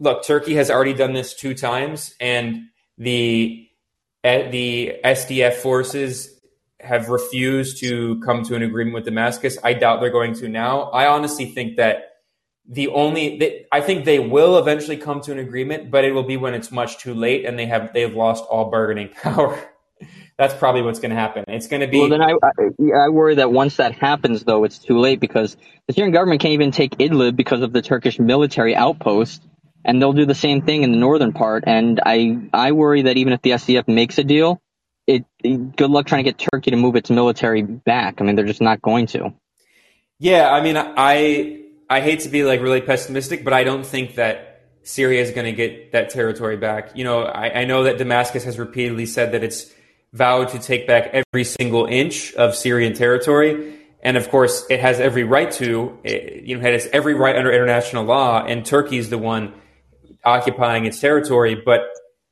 [0.04, 3.68] look, Turkey has already done this two times, and the
[4.24, 6.30] eh, the SDF forces
[6.80, 9.58] have refused to come to an agreement with Damascus.
[9.64, 10.84] I doubt they're going to now.
[10.84, 12.10] I honestly think that
[12.68, 16.38] the only I think they will eventually come to an agreement, but it will be
[16.38, 19.60] when it's much too late and they have they've lost all bargaining power.
[20.38, 21.46] That's probably what's going to happen.
[21.48, 22.00] It's going to be.
[22.00, 25.56] Well, then I, I, I worry that once that happens, though, it's too late because
[25.88, 29.44] the Syrian government can't even take Idlib because of the Turkish military outpost,
[29.86, 31.64] and they'll do the same thing in the northern part.
[31.68, 34.62] And I I worry that even if the SDF makes a deal,
[35.08, 38.22] it, it good luck trying to get Turkey to move its military back.
[38.22, 39.34] I mean, they're just not going to.
[40.20, 44.16] Yeah, I mean, I I hate to be like really pessimistic, but I don't think
[44.16, 46.96] that Syria is going to get that territory back.
[46.96, 49.72] You know, I, I know that Damascus has repeatedly said that it's
[50.12, 53.80] vowed to take back every single inch of Syrian territory.
[54.02, 57.36] And of course, it has every right to, it, you know, it has every right
[57.36, 59.54] under international law, and Turkey is the one
[60.26, 61.56] occupying its territory.
[61.56, 61.82] But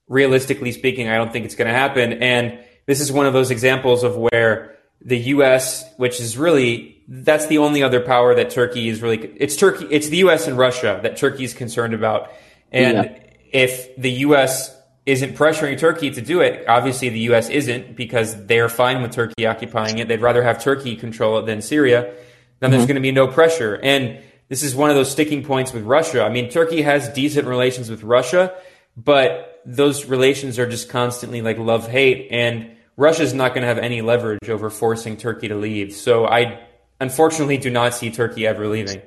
[0.08, 2.14] realistically speaking, I don't think it's going to happen.
[2.22, 7.48] And this is one of those examples of where the U.S., which is really that's
[7.48, 11.00] the only other power that Turkey is really it's Turkey it's the US and Russia
[11.04, 12.32] that Turkey is concerned about
[12.72, 13.20] and yeah.
[13.52, 14.74] if the US
[15.06, 19.46] isn't pressuring Turkey to do it obviously the US isn't because they're fine with Turkey
[19.46, 22.72] occupying it they'd rather have Turkey control it than Syria then mm-hmm.
[22.72, 24.20] there's going to be no pressure and
[24.52, 27.90] this is one of those sticking points with Russia I mean Turkey has decent relations
[27.90, 28.54] with Russia
[28.96, 33.78] but those relations are just constantly like love hate and Russia's not going to have
[33.80, 36.68] any leverage over forcing Turkey to leave so I
[37.02, 39.02] unfortunately do not see Turkey ever leaving.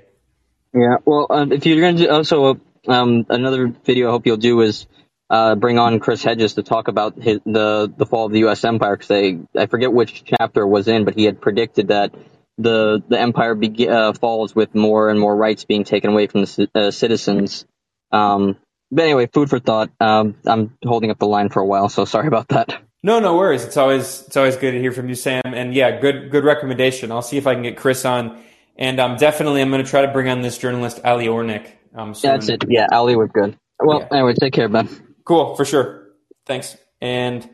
[0.75, 4.61] Yeah, well, um, if you're going to also um, another video, I hope you'll do
[4.61, 4.87] is
[5.31, 8.65] uh, bring on Chris Hedges to talk about his, the the fall of the U.S.
[8.65, 12.13] empire because I forget which chapter was in, but he had predicted that
[12.59, 16.43] the the empire be, uh, falls with more and more rights being taken away from
[16.43, 17.65] the uh, citizens.
[18.13, 18.57] Um,
[18.91, 19.91] but anyway, food for thought.
[20.01, 22.81] Um, I'm holding up the line for a while, so sorry about that.
[23.03, 23.65] No, no worries.
[23.65, 25.43] It's always it's always good to hear from you, Sam.
[25.45, 27.11] And yeah, good good recommendation.
[27.13, 28.41] I'll see if I can get Chris on,
[28.77, 31.69] and um, definitely I'm going to try to bring on this journalist Ali Ornick.
[31.95, 32.33] Um, soon.
[32.33, 32.65] That's it.
[32.69, 33.57] Yeah, Ali was good.
[33.79, 34.09] Well, yeah.
[34.19, 34.89] anyway, take care, Ben.
[35.25, 36.09] Cool, for sure.
[36.47, 36.77] Thanks.
[37.01, 37.49] And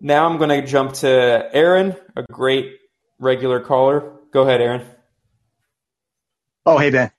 [0.00, 2.76] now I'm going to jump to Aaron, a great
[3.18, 4.12] regular caller.
[4.34, 4.82] Go ahead, Aaron.
[6.66, 7.10] Oh, hey Ben.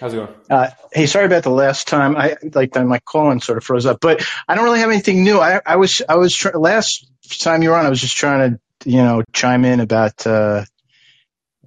[0.00, 0.34] How's it going?
[0.50, 2.16] Uh, hey, sorry about the last time.
[2.16, 5.40] I like my calling sort of froze up, but I don't really have anything new.
[5.40, 7.10] I, I was I was tr- last
[7.40, 7.86] time you were on.
[7.86, 10.64] I was just trying to you know chime in about uh,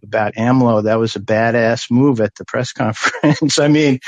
[0.04, 0.84] about AMLO.
[0.84, 3.60] That was a badass move at the press conference.
[3.60, 4.00] I mean,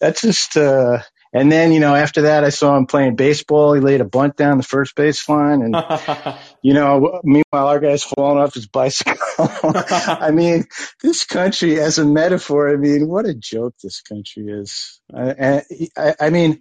[0.00, 0.98] that's just uh,
[1.32, 3.74] And then, you know, after that, I saw him playing baseball.
[3.74, 5.62] He laid a bunt down the first base line.
[5.62, 5.74] And,
[6.62, 9.16] you know, meanwhile, our guy's falling off his bicycle.
[9.38, 10.66] I mean,
[11.02, 15.00] this country, as a metaphor, I mean, what a joke this country is.
[15.14, 15.62] I,
[15.96, 16.60] I, I mean,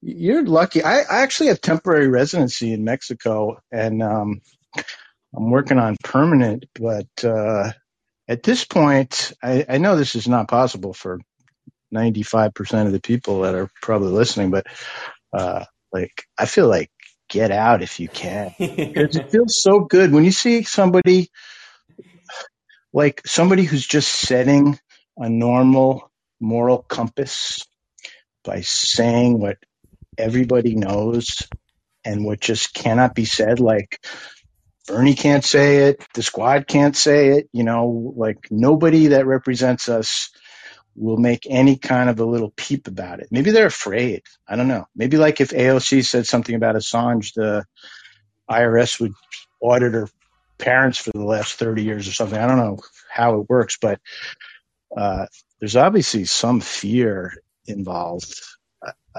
[0.00, 0.82] you're lucky.
[0.82, 4.40] I, I actually have temporary residency in Mexico and, um,
[5.36, 7.72] I'm working on permanent, but, uh,
[8.28, 11.20] at this point, I, I know this is not possible for
[11.94, 14.66] 95% of the people that are probably listening, but,
[15.32, 16.90] uh, like, I feel like
[17.28, 18.54] get out if you can.
[18.58, 21.30] it feels so good when you see somebody,
[22.92, 24.78] like somebody who's just setting
[25.16, 26.10] a normal
[26.40, 27.66] moral compass
[28.44, 29.58] by saying what
[30.16, 31.48] everybody knows
[32.04, 34.04] and what just cannot be said, like,
[34.86, 36.02] Bernie can't say it.
[36.14, 37.50] The squad can't say it.
[37.52, 40.30] You know, like nobody that represents us
[40.98, 43.28] will make any kind of a little peep about it.
[43.30, 44.22] Maybe they're afraid.
[44.46, 44.86] I don't know.
[44.96, 47.64] Maybe like if AOC said something about Assange, the
[48.50, 49.12] IRS would
[49.60, 50.08] audit her
[50.58, 52.38] parents for the last 30 years or something.
[52.38, 52.78] I don't know
[53.10, 54.00] how it works, but
[54.96, 55.26] uh,
[55.60, 57.34] there's obviously some fear
[57.66, 58.40] involved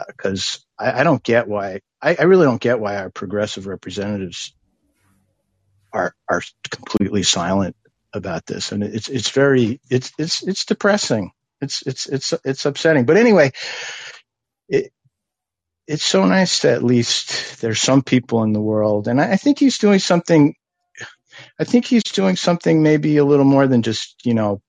[0.07, 3.67] because uh, I, I, don't get why I, I really don't get why our progressive
[3.67, 4.53] representatives
[5.91, 7.75] are are completely silent
[8.13, 11.31] about this, and it's it's very it's it's it's depressing.
[11.61, 13.05] It's it's it's it's upsetting.
[13.05, 13.51] But anyway,
[14.69, 14.91] it
[15.87, 19.35] it's so nice that at least there's some people in the world, and I, I
[19.37, 20.55] think he's doing something.
[21.59, 24.61] I think he's doing something maybe a little more than just you know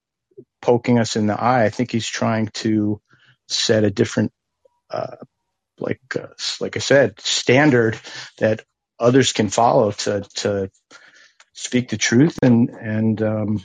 [0.61, 1.65] poking us in the eye.
[1.65, 3.01] I think he's trying to
[3.47, 4.31] set a different,
[4.89, 5.17] uh,
[5.79, 6.27] like uh,
[6.59, 7.99] like I said, standard
[8.39, 8.63] that
[8.99, 10.69] others can follow to to
[11.53, 13.63] speak the truth and and um,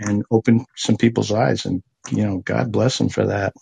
[0.00, 1.66] and open some people's eyes.
[1.66, 3.54] And you know, God bless him for that.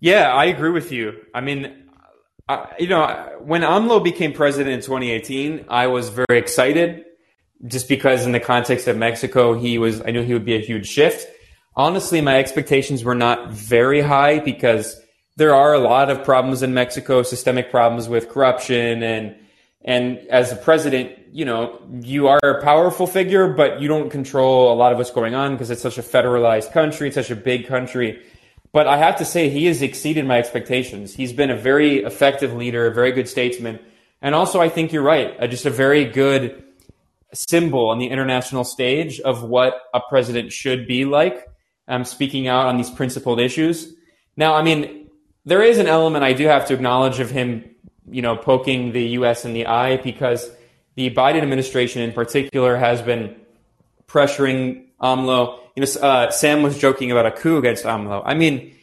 [0.00, 1.20] Yeah, I agree with you.
[1.34, 1.88] I mean,
[2.48, 7.04] I, you know, when AMLO became president in 2018, I was very excited
[7.66, 10.60] just because in the context of Mexico, he was, I knew he would be a
[10.60, 11.26] huge shift.
[11.76, 14.98] Honestly, my expectations were not very high because
[15.36, 19.36] there are a lot of problems in Mexico, systemic problems with corruption and
[19.82, 24.72] and as a president, you know, you are a powerful figure, but you don't control
[24.72, 27.36] a lot of what's going on because it's such a federalized country, it's such a
[27.36, 28.22] big country.
[28.72, 31.14] But I have to say, he has exceeded my expectations.
[31.14, 33.80] He's been a very effective leader, a very good statesman.
[34.22, 36.62] And also, I think you're right, uh, just a very good
[37.32, 41.46] symbol on the international stage of what a president should be like,
[41.88, 43.94] um, speaking out on these principled issues.
[44.36, 45.08] Now, I mean,
[45.44, 47.64] there is an element I do have to acknowledge of him
[48.08, 49.44] you know, poking the U.S.
[49.44, 50.50] in the eye because
[50.94, 53.36] the Biden administration in particular has been
[54.06, 55.60] pressuring AMLO.
[55.76, 58.22] You know, uh, Sam was joking about a coup against AMLO.
[58.24, 58.74] I mean,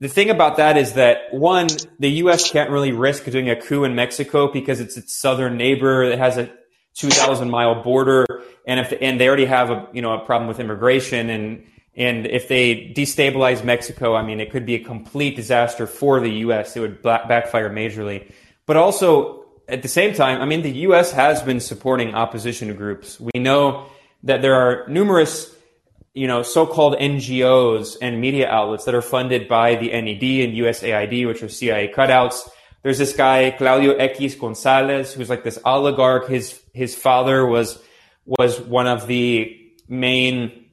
[0.00, 2.50] the thing about that is that one, the U.S.
[2.50, 6.38] can't really risk doing a coup in Mexico because it's its southern neighbor that has
[6.38, 6.50] a
[6.94, 8.26] 2,000 mile border,
[8.66, 12.26] and if and they already have a you know a problem with immigration, and and
[12.26, 16.76] if they destabilize Mexico, I mean, it could be a complete disaster for the U.S.
[16.76, 18.30] It would backfire majorly.
[18.66, 21.12] But also, at the same time, I mean, the U.S.
[21.12, 23.18] has been supporting opposition groups.
[23.18, 23.86] We know
[24.22, 25.54] that there are numerous,
[26.14, 31.26] you know, so-called NGOs and media outlets that are funded by the NED and USAID,
[31.26, 32.48] which are CIA cutouts.
[32.82, 36.28] There's this guy, Claudio X Gonzalez, who's like this oligarch.
[36.28, 37.82] His, his father was,
[38.26, 40.66] was one of the main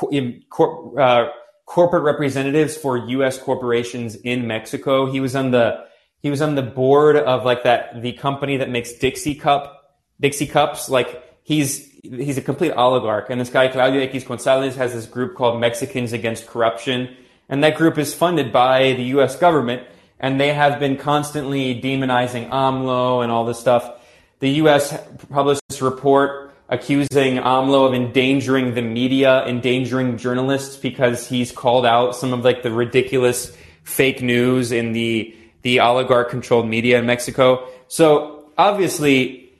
[0.00, 1.26] uh,
[1.66, 3.38] corporate representatives for U.S.
[3.38, 5.10] corporations in Mexico.
[5.10, 5.84] He was on the
[6.22, 9.82] he was on the board of like that the company that makes Dixie cup
[10.22, 10.88] Dixie cups.
[10.88, 13.28] Like he's he's a complete oligarch.
[13.28, 17.14] And this guy Claudio X Gonzalez has this group called Mexicans Against Corruption,
[17.48, 19.36] and that group is funded by the U.S.
[19.36, 19.86] government.
[20.18, 23.90] And they have been constantly demonizing AMLO and all this stuff.
[24.38, 24.96] The U.S.
[25.30, 32.14] published this report accusing AMLO of endangering the media, endangering journalists because he's called out
[32.14, 33.52] some of like the ridiculous
[33.82, 37.68] fake news in the the oligarch controlled media in Mexico.
[37.88, 39.50] So obviously,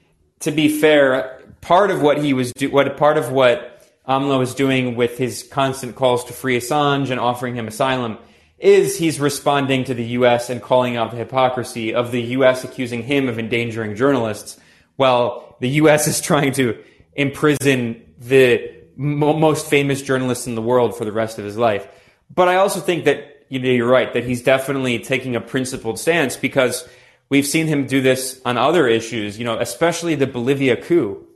[0.40, 3.68] to be fair, part of what he was do- what part of what
[4.06, 8.18] AMLO was doing with his constant calls to free Assange and offering him asylum
[8.58, 10.48] is he's responding to the U.S.
[10.50, 12.62] and calling out the hypocrisy of the U.S.
[12.64, 14.58] accusing him of endangering journalists,
[14.96, 16.06] while the U.S.
[16.12, 16.82] is trying to
[17.14, 21.86] imprison the mo- most famous journalist in the world for the rest of his life.
[22.34, 25.98] But I also think that you know, you're right that he's definitely taking a principled
[25.98, 26.88] stance because
[27.28, 31.26] we've seen him do this on other issues, you know, especially the Bolivia coup.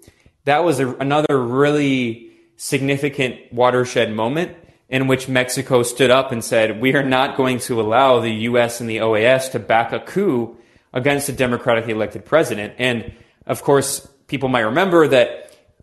[0.44, 4.56] That was a, another really significant watershed moment
[4.88, 8.80] in which Mexico stood up and said, we are not going to allow the U.S.
[8.80, 10.56] and the OAS to back a coup
[10.94, 12.72] against a democratically elected president.
[12.78, 13.12] And
[13.46, 15.42] of course, people might remember that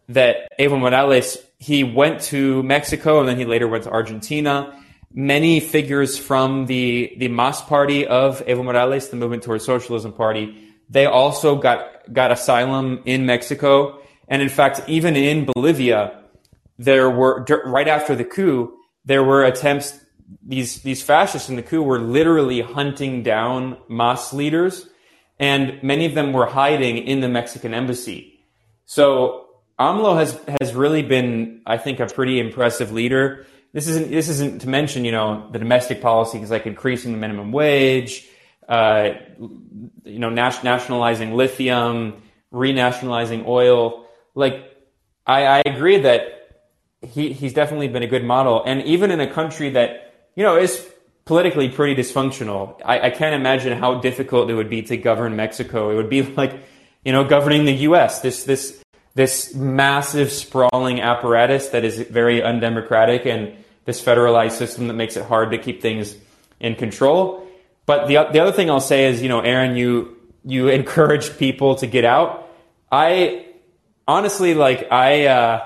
[0.09, 4.82] that Evo Morales he went to Mexico and then he later went to Argentina.
[5.13, 10.73] Many figures from the the MAS party of Evo Morales, the Movement Towards Socialism Party,
[10.89, 13.99] they also got got asylum in Mexico.
[14.27, 16.23] And in fact, even in Bolivia,
[16.77, 19.99] there were right after the coup, there were attempts.
[20.45, 24.87] These these fascists in the coup were literally hunting down MAS leaders,
[25.39, 28.39] and many of them were hiding in the Mexican embassy.
[28.85, 29.45] So
[29.79, 33.45] AMLO has has really been, I think, a pretty impressive leader.
[33.73, 37.17] This isn't this isn't to mention, you know, the domestic policy, policies like increasing the
[37.17, 38.25] minimum wage,
[38.69, 42.21] uh, you know, nationalizing lithium,
[42.53, 44.05] renationalizing oil.
[44.35, 44.63] Like,
[45.25, 46.21] I, I agree that
[47.01, 50.57] he he's definitely been a good model, and even in a country that you know
[50.57, 50.87] is
[51.25, 55.89] politically pretty dysfunctional, I, I can't imagine how difficult it would be to govern Mexico.
[55.89, 56.53] It would be like,
[57.03, 58.21] you know, governing the U.S.
[58.21, 58.83] This this
[59.15, 65.25] this massive sprawling apparatus that is very undemocratic and this federalized system that makes it
[65.25, 66.15] hard to keep things
[66.59, 67.47] in control.
[67.85, 71.75] But the the other thing I'll say is, you know, Aaron, you you encourage people
[71.75, 72.49] to get out.
[72.91, 73.47] I
[74.07, 75.65] honestly like I uh,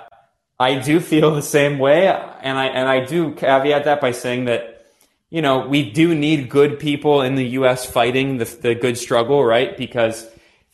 [0.59, 4.45] I do feel the same way, and I and I do caveat that by saying
[4.45, 4.86] that
[5.30, 7.86] you know we do need good people in the U.S.
[7.86, 9.78] fighting the the good struggle, right?
[9.78, 10.28] Because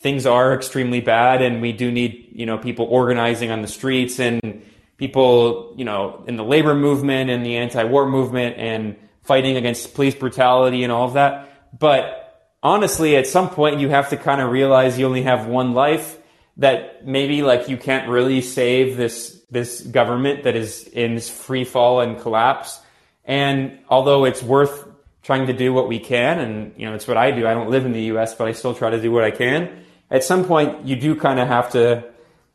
[0.04, 4.20] things are extremely bad and we do need, you know, people organizing on the streets
[4.20, 4.62] and
[4.96, 10.14] people, you know, in the labor movement and the anti-war movement and fighting against police
[10.14, 11.50] brutality and all of that.
[11.78, 15.72] But honestly, at some point you have to kind of realize you only have one
[15.72, 16.18] life
[16.58, 22.00] that maybe like you can't really save this this government that is in free fall
[22.00, 22.80] and collapse.
[23.24, 24.88] And although it's worth
[25.22, 27.46] trying to do what we can, and you know, it's what I do.
[27.46, 29.84] I don't live in the U.S., but I still try to do what I can
[30.10, 32.04] at some point you do kind of have to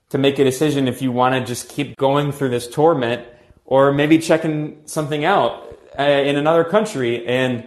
[0.09, 3.25] to make a decision if you want to just keep going through this torment
[3.65, 7.25] or maybe checking something out uh, in another country.
[7.27, 7.65] And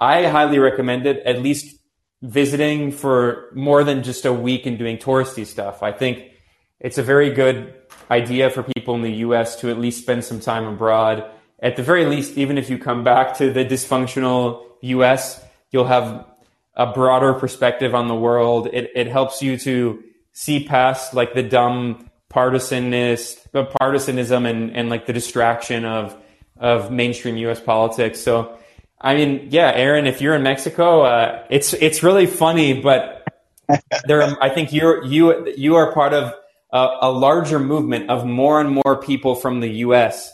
[0.00, 1.78] i highly recommend it at least
[2.22, 5.82] visiting for more than just a week and doing touristy stuff.
[5.82, 6.30] I think
[6.78, 7.74] it's a very good
[8.10, 11.24] idea for people in the us to at least spend some time abroad.
[11.60, 16.26] At the very least even if you come back to the dysfunctional us you'll have
[16.74, 18.68] a broader perspective on the world.
[18.72, 20.02] It, it helps you to
[20.32, 26.16] see past like the dumb partisanist, the partisanism and, and like the distraction of,
[26.56, 27.60] of mainstream U.S.
[27.60, 28.20] politics.
[28.20, 28.58] So,
[29.00, 33.26] I mean, yeah, Aaron, if you're in Mexico, uh, it's, it's really funny, but
[34.04, 36.32] there, I think you're, you, you are part of
[36.72, 40.32] a, a larger movement of more and more people from the U.S.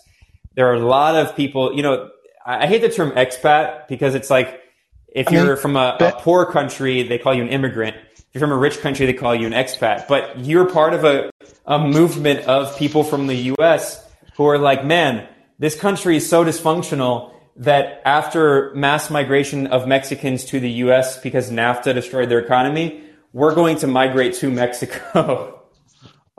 [0.54, 2.10] There are a lot of people, you know,
[2.46, 4.62] I hate the term expat because it's like,
[5.08, 7.96] if you're from a, a, poor country, they call you an immigrant.
[8.32, 10.06] You're from a rich country, they call you an expat.
[10.08, 11.30] But you're part of a,
[11.66, 14.06] a movement of people from the U.S.
[14.36, 15.26] who are like, man,
[15.58, 21.18] this country is so dysfunctional that after mass migration of Mexicans to the U.S.
[21.20, 23.02] because NAFTA destroyed their economy,
[23.32, 25.54] we're going to migrate to Mexico.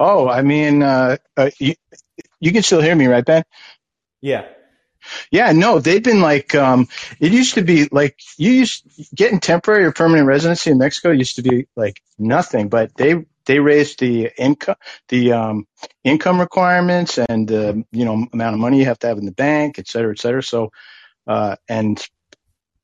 [0.02, 1.74] Oh, I mean, uh, uh, you,
[2.40, 3.44] you can still hear me, right, Ben?
[4.22, 4.48] Yeah.
[5.32, 6.88] Yeah, no, they've been like um,
[7.20, 8.86] it used to be like you used
[9.16, 13.60] getting temporary or permanent residency in Mexico used to be like nothing, but they they
[13.60, 14.76] raised the income
[15.10, 15.68] the um,
[16.03, 19.32] income requirements and the you know amount of money you have to have in the
[19.32, 20.43] bank, et cetera, et cetera.
[20.43, 20.72] So,
[21.28, 22.03] uh, and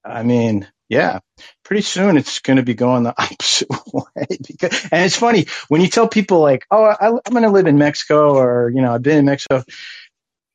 [0.04, 1.20] I mean, yeah,
[1.64, 4.28] pretty soon it's going to be going the opposite way.
[4.48, 7.68] Because, and it's funny when you tell people like, "Oh, I, I'm going to live
[7.68, 9.64] in Mexico," or you know, "I've been in Mexico,"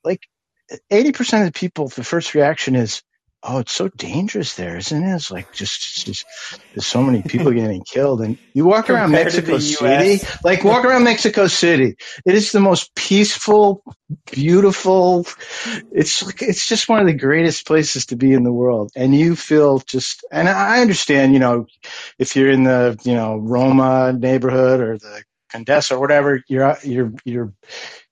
[0.04, 0.22] like
[0.90, 3.02] 80% of the people, the first reaction is,
[3.42, 5.14] oh, it's so dangerous there, isn't it?
[5.14, 6.26] It's like just, just
[6.74, 8.20] there's so many people getting killed.
[8.20, 11.96] And you walk around Mexico City, like walk around Mexico City.
[12.26, 13.82] It is the most peaceful,
[14.30, 15.26] beautiful.
[15.90, 18.90] It's like, it's just one of the greatest places to be in the world.
[18.94, 21.66] And you feel just, and I understand, you know,
[22.18, 27.12] if you're in the, you know, Roma neighborhood or the Condesa or whatever, you're, you're,
[27.24, 27.52] you're,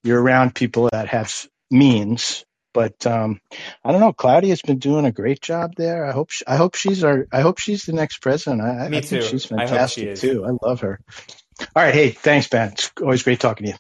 [0.03, 3.41] you're around people that have means but um,
[3.85, 4.13] I don't know.
[4.13, 6.05] Claudia's been doing a great job there.
[6.05, 8.63] I hope she, I hope she's our I hope she's the next president.
[8.63, 9.07] I, Me I too.
[9.07, 10.45] think she's fantastic she too.
[10.45, 11.01] I love her.
[11.75, 12.73] All right, hey, thanks, Ben.
[12.73, 13.79] It's always great talking to you.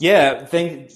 [0.00, 0.90] Yeah, thank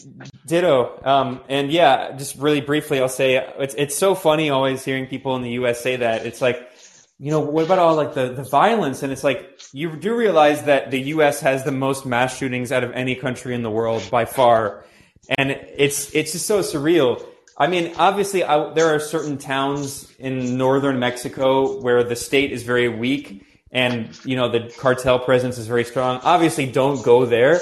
[0.46, 0.98] ditto.
[1.04, 5.36] Um, and yeah, just really briefly, I'll say it's it's so funny always hearing people
[5.36, 5.80] in the U.S.
[5.80, 6.24] say that.
[6.24, 6.70] It's like,
[7.18, 9.02] you know, what about all like the the violence?
[9.02, 11.40] And it's like you do realize that the U.S.
[11.40, 14.86] has the most mass shootings out of any country in the world by far
[15.28, 17.24] and it's it's just so surreal.
[17.56, 22.64] I mean, obviously, I, there are certain towns in northern Mexico where the state is
[22.64, 26.20] very weak and, you know, the cartel presence is very strong.
[26.24, 27.60] Obviously, don't go there.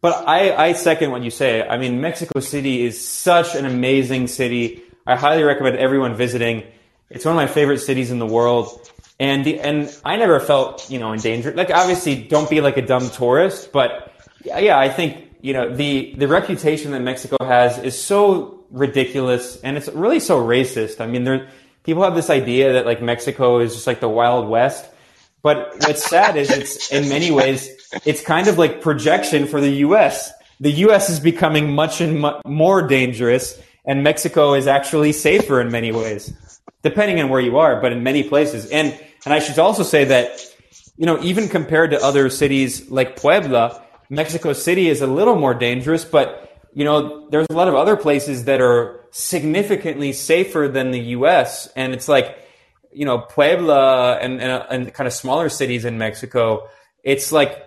[0.00, 1.66] But I, I second what you say.
[1.66, 4.82] I mean, Mexico City is such an amazing city.
[5.06, 6.64] I highly recommend everyone visiting.
[7.10, 8.90] It's one of my favorite cities in the world.
[9.20, 11.52] And the, and I never felt, you know, in danger.
[11.52, 14.12] Like, obviously, don't be like a dumb tourist, but
[14.44, 19.76] yeah, I think, you know, the, the reputation that Mexico has is so ridiculous and
[19.76, 21.02] it's really so racist.
[21.02, 21.50] I mean, there,
[21.82, 24.86] people have this idea that like Mexico is just like the Wild West.
[25.42, 27.68] But what's sad is it's in many ways,
[28.06, 30.32] it's kind of like projection for the U.S.
[30.60, 31.10] The U.S.
[31.10, 36.32] is becoming much and mu- more dangerous and Mexico is actually safer in many ways,
[36.82, 38.70] depending on where you are, but in many places.
[38.70, 40.40] And, and I should also say that,
[40.96, 45.54] you know, even compared to other cities like Puebla, Mexico City is a little more
[45.54, 50.90] dangerous, but you know, there's a lot of other places that are significantly safer than
[50.90, 51.68] the U.S.
[51.76, 52.36] And it's like,
[52.92, 56.68] you know, Puebla and, and, and kind of smaller cities in Mexico.
[57.04, 57.62] It's like,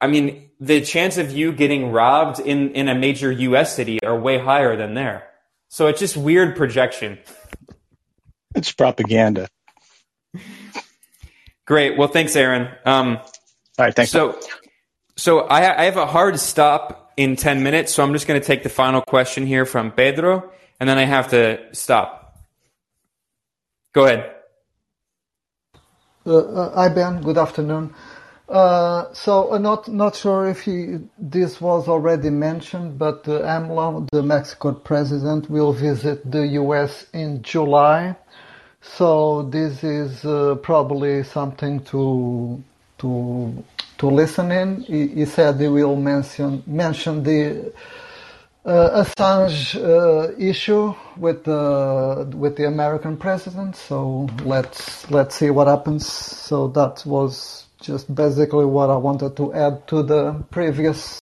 [0.00, 3.74] I mean, the chance of you getting robbed in, in a major U.S.
[3.74, 5.28] city are way higher than there.
[5.68, 7.18] So it's just weird projection.
[8.54, 9.48] It's propaganda.
[11.66, 11.96] Great.
[11.96, 12.68] Well, thanks, Aaron.
[12.84, 13.24] Um, All
[13.78, 13.94] right.
[13.94, 14.12] Thanks.
[14.12, 14.38] So,
[15.16, 17.94] so I, I have a hard stop in 10 minutes.
[17.94, 20.50] So I'm just going to take the final question here from Pedro
[20.80, 22.38] and then I have to stop.
[23.92, 24.34] Go ahead.
[26.24, 27.20] Uh, uh, hi, Ben.
[27.20, 27.94] Good afternoon.
[28.48, 34.08] Uh, so, uh, not not sure if he, this was already mentioned, but uh, AMLO,
[34.12, 37.06] the Mexican president, will visit the U.S.
[37.12, 38.14] in July.
[38.82, 42.62] So this is uh, probably something to
[42.98, 43.64] to
[44.02, 44.80] to listen in.
[44.82, 47.72] He, he said he will mention mention the
[48.64, 53.76] uh, Assange uh, issue with the with the American president.
[53.76, 56.04] So let's let's see what happens.
[56.48, 61.20] So that was just basically what I wanted to add to the previous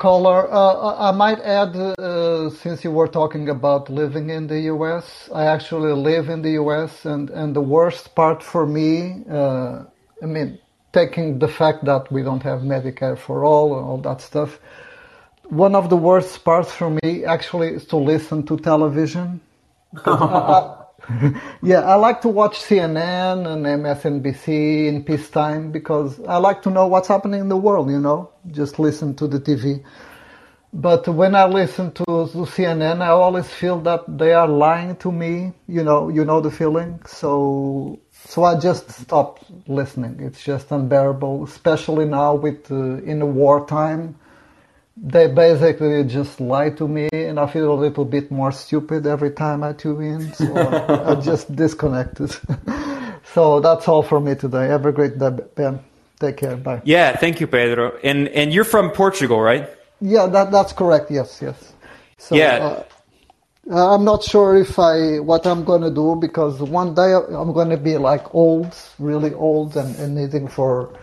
[0.00, 0.50] caller.
[0.50, 5.44] Uh, I might add, uh, since you were talking about living in the U.S., I
[5.44, 7.04] actually live in the U.S.
[7.04, 9.84] and and the worst part for me, uh,
[10.22, 10.58] I mean,
[10.92, 14.58] taking the fact that we don't have Medicare for all and all that stuff
[15.48, 19.40] one of the worst parts for me actually is to listen to television.
[20.04, 20.76] I,
[21.62, 26.86] yeah, I like to watch CNN and MSNBC in peacetime because I like to know
[26.86, 29.84] what's happening in the world, you know, just listen to the TV.
[30.72, 35.12] But when I listen to, to CNN, I always feel that they are lying to
[35.12, 37.00] me, you know, you know the feeling.
[37.06, 40.20] So, so I just stopped listening.
[40.20, 44.16] It's just unbearable, especially now with, uh, in the wartime
[44.96, 49.30] they basically just lie to me and I feel a little bit more stupid every
[49.30, 50.32] time I tune in.
[50.32, 50.56] So
[51.06, 52.34] I just disconnected.
[53.34, 54.66] so that's all for me today.
[54.68, 55.80] Have a great day, Ben.
[56.18, 56.56] Take care.
[56.56, 56.80] Bye.
[56.84, 57.98] Yeah, thank you, Pedro.
[58.02, 59.68] And and you're from Portugal, right?
[60.00, 61.10] Yeah, that that's correct.
[61.10, 61.74] Yes, yes.
[62.16, 62.56] So, yeah.
[62.56, 62.84] Uh,
[63.70, 67.96] I'm not sure if I what I'm gonna do because one day I'm gonna be
[67.98, 70.96] like old, really old, and, and needing for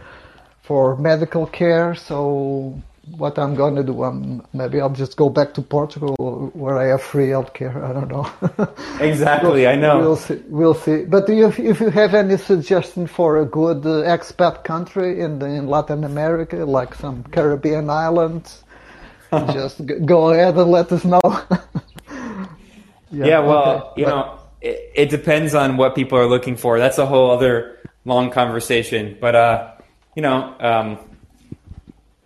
[0.61, 1.93] for medical care.
[1.93, 2.81] So
[3.17, 4.03] what I'm going to do.
[4.03, 6.15] Um, maybe I'll just go back to Portugal
[6.53, 7.83] where I have free healthcare.
[7.83, 8.27] I don't know.
[9.05, 9.99] exactly, I know.
[9.99, 10.41] We'll see.
[10.47, 11.03] We'll see.
[11.03, 15.47] But if, if you have any suggestion for a good uh, expat country in the,
[15.47, 18.63] in Latin America, like some Caribbean islands,
[19.31, 21.21] just go ahead and let us know.
[23.13, 24.01] yeah, yeah, well, okay.
[24.01, 26.79] you but, know, it, it, depends on what people are looking for.
[26.79, 29.17] That's a whole other long conversation.
[29.19, 29.71] But uh,
[30.15, 30.55] you know.
[30.59, 30.99] Um,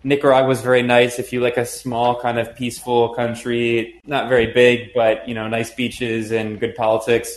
[0.04, 1.18] Nicaragua was very nice.
[1.18, 5.48] If you like a small kind of peaceful country, not very big, but you know,
[5.48, 7.36] nice beaches and good politics.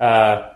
[0.00, 0.50] Uh,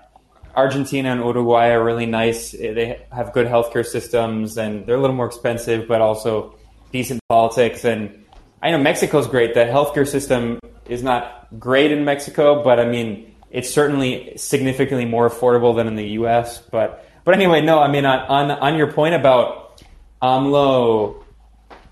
[0.54, 2.52] Argentina and Uruguay are really nice.
[2.52, 6.54] They have good healthcare systems and they're a little more expensive, but also
[6.92, 7.84] decent politics.
[7.84, 8.24] And
[8.62, 9.54] I know Mexico's great.
[9.54, 10.59] The healthcare system
[10.90, 15.96] is not great in Mexico, but I mean, it's certainly significantly more affordable than in
[15.96, 16.58] the U.S.
[16.58, 19.82] But but anyway, no, I mean on on, on your point about
[20.22, 21.24] AMLO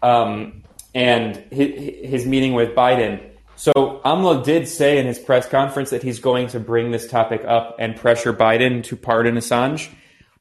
[0.03, 3.24] um, and his, his meeting with Biden.
[3.57, 3.72] So
[4.05, 7.76] AMLO did say in his press conference that he's going to bring this topic up
[7.78, 9.90] and pressure Biden to pardon Assange.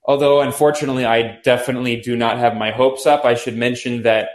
[0.03, 3.25] Although, unfortunately, I definitely do not have my hopes up.
[3.25, 4.29] I should mention that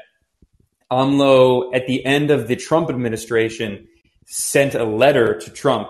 [0.90, 3.88] AMLO, at the end of the Trump administration,
[4.26, 5.88] sent a letter to Trump.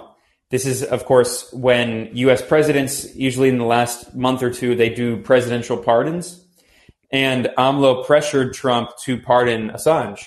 [0.50, 2.42] This is, of course, when U.S.
[2.42, 6.42] presidents, usually in the last month or two, they do presidential pardons
[7.12, 10.24] and AMLO pressured Trump to pardon Assange.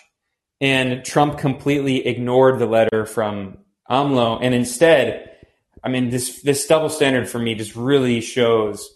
[0.61, 3.57] And Trump completely ignored the letter from
[3.89, 5.31] AMLO, and instead,
[5.83, 8.89] I mean, this this double standard for me just really shows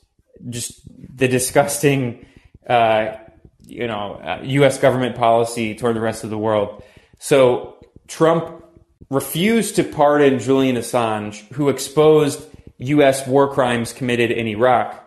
[0.49, 0.81] just
[1.15, 2.25] the disgusting,
[2.67, 3.17] uh,
[3.65, 4.79] you know, uh, U.S.
[4.79, 6.81] government policy toward the rest of the world.
[7.19, 8.63] So Trump
[9.09, 12.45] refused to pardon Julian Assange, who exposed
[12.77, 13.27] U.S.
[13.27, 15.05] war crimes committed in Iraq,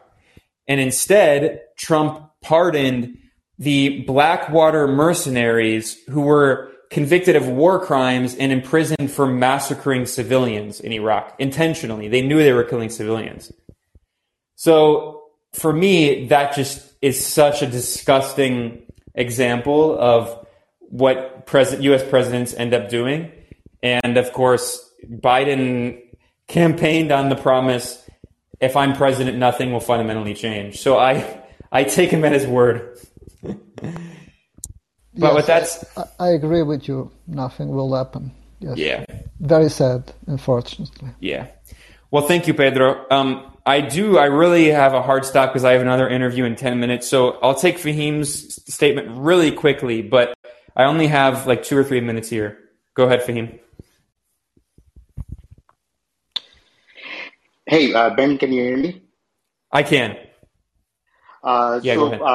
[0.66, 3.16] and instead Trump pardoned
[3.58, 10.92] the Blackwater mercenaries who were convicted of war crimes and imprisoned for massacring civilians in
[10.92, 12.08] Iraq intentionally.
[12.08, 13.50] They knew they were killing civilians.
[14.56, 15.22] So
[15.52, 18.82] for me, that just is such a disgusting
[19.14, 20.46] example of
[20.80, 22.02] what president, U.S.
[22.08, 23.32] presidents end up doing.
[23.82, 26.00] And of course, Biden
[26.48, 28.08] campaigned on the promise,
[28.60, 30.80] if I'm president, nothing will fundamentally change.
[30.80, 32.98] So I, I take him at his word.
[35.14, 37.10] But yes, with that, I, I agree with you.
[37.26, 38.32] Nothing will happen.
[38.60, 38.78] Yes.
[38.78, 39.04] yeah,
[39.40, 41.10] Very sad, unfortunately.
[41.20, 41.48] yeah.
[42.10, 43.04] Well, thank you, Pedro.
[43.10, 44.16] Um, I do.
[44.18, 47.08] I really have a hard stop because I have another interview in ten minutes.
[47.08, 50.34] So I'll take Fahim's statement really quickly, but
[50.76, 52.58] I only have like two or three minutes here.
[52.94, 53.58] Go ahead, Fahim.
[57.72, 59.02] Hey, uh, Ben, can you hear me?
[59.72, 60.16] I can.
[61.44, 62.28] Uh, Yeah, go so, ahead.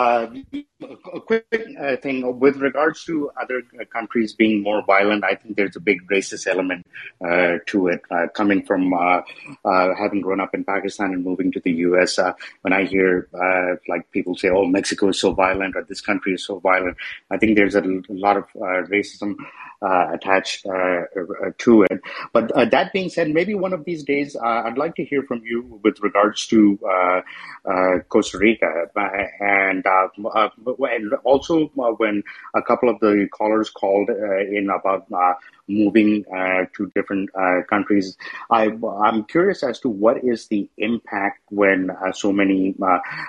[0.82, 1.46] A quick
[1.80, 5.80] uh, thing with regards to other uh, countries being more violent, I think there's a
[5.80, 6.86] big racist element
[7.22, 8.02] uh, to it.
[8.12, 9.22] Uh, coming from uh,
[9.66, 13.28] uh, having grown up in Pakistan and moving to the U.S., uh, when I hear
[13.34, 16.98] uh, like people say, "Oh, Mexico is so violent," or "This country is so violent,"
[17.32, 19.36] I think there's a lot of uh, racism
[19.82, 22.02] attached to it.
[22.34, 25.80] But that being said, maybe one of these days, I'd like to hear from you
[25.84, 26.80] with regards to
[28.10, 28.88] Costa Rica,
[29.40, 29.86] and
[30.80, 32.24] and also uh, when
[32.56, 35.34] a couple of the callers called uh, in about uh,
[35.68, 36.24] moving
[36.76, 37.30] to different
[37.70, 38.16] countries.
[38.50, 38.72] I,
[39.04, 42.74] I'm curious as to what is the impact when so many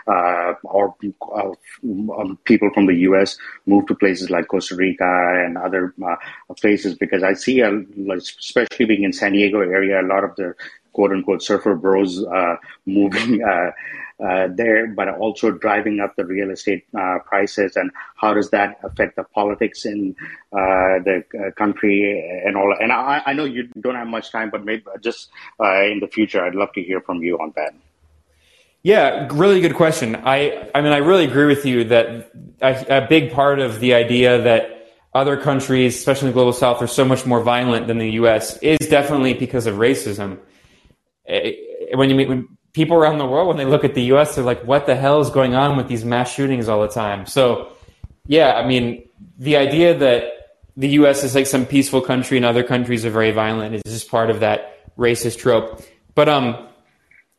[0.06, 3.36] or um, people from the U.S.
[3.66, 5.92] move to places like Costa Rica and other
[6.60, 7.72] places because I see, a,
[8.16, 10.54] especially being in San Diego area, a lot of the
[10.98, 13.70] quote unquote surfer bros uh, moving uh,
[14.20, 17.76] uh, there, but also driving up the real estate uh, prices.
[17.76, 20.16] And how does that affect the politics in
[20.52, 22.74] uh, the uh, country and all?
[22.80, 25.30] And I, I know you don't have much time, but maybe just
[25.60, 27.74] in the future, I'd love to hear from you on that.
[28.82, 30.16] Yeah, really good question.
[30.16, 33.94] I, I mean, I really agree with you that a, a big part of the
[33.94, 34.78] idea that
[35.14, 38.56] other countries, especially in the global south, are so much more violent than the U.S.
[38.58, 40.38] is definitely because of racism.
[41.28, 41.52] Eh,
[41.94, 44.44] When you meet when people around the world, when they look at the U.S., they're
[44.44, 47.72] like, "What the hell is going on with these mass shootings all the time?" So,
[48.26, 49.08] yeah, I mean,
[49.38, 50.24] the idea that
[50.76, 51.24] the U.S.
[51.24, 54.40] is like some peaceful country and other countries are very violent is just part of
[54.40, 55.82] that racist trope.
[56.14, 56.68] But um,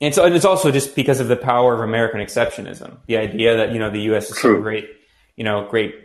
[0.01, 2.97] and so and it's also just because of the power of American exceptionism.
[3.07, 4.29] The idea that you know the U.S.
[4.29, 4.89] is so great,
[5.35, 5.95] you know, great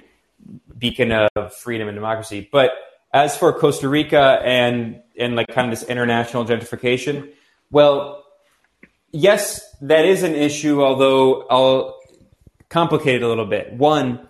[0.76, 2.48] beacon of freedom and democracy.
[2.50, 2.70] But
[3.12, 7.30] as for Costa Rica and and like kind of this international gentrification,
[7.70, 8.24] well,
[9.12, 10.82] yes, that is an issue.
[10.82, 11.98] Although I'll
[12.68, 13.72] complicate it a little bit.
[13.72, 14.26] One,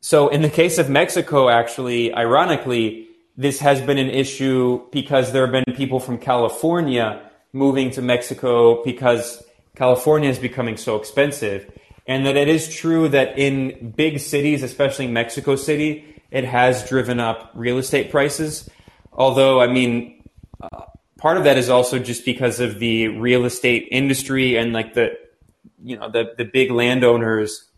[0.00, 5.42] so in the case of Mexico, actually, ironically, this has been an issue because there
[5.42, 7.22] have been people from California
[7.52, 9.42] moving to Mexico because
[9.76, 11.70] California is becoming so expensive.
[12.06, 17.20] And that it is true that in big cities, especially Mexico City, it has driven
[17.20, 18.68] up real estate prices.
[19.12, 20.24] Although, I mean,
[20.60, 20.84] uh,
[21.18, 25.18] part of that is also just because of the real estate industry and like the,
[25.82, 27.68] you know, the, the big landowners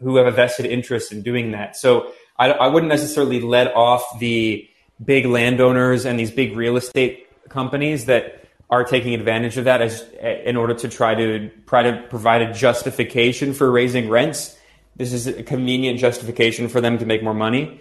[0.00, 1.76] who have a vested interest in doing that.
[1.76, 4.68] So I, I wouldn't necessarily let off the
[5.02, 10.02] big landowners and these big real estate companies that are taking advantage of that as
[10.44, 14.58] in order to try to try to provide a justification for raising rents.
[14.96, 17.80] This is a convenient justification for them to make more money.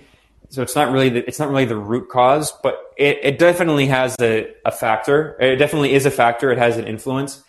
[0.50, 3.88] So it's not really the, it's not really the root cause, but it, it definitely
[3.88, 5.38] has a, a factor.
[5.40, 6.52] It definitely is a factor.
[6.52, 7.44] It has an influence.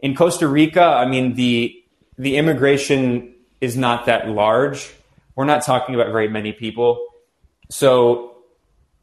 [0.00, 1.74] In Costa Rica, I mean the
[2.18, 4.92] the immigration is not that large.
[5.34, 7.06] We're not talking about very many people.
[7.70, 8.36] So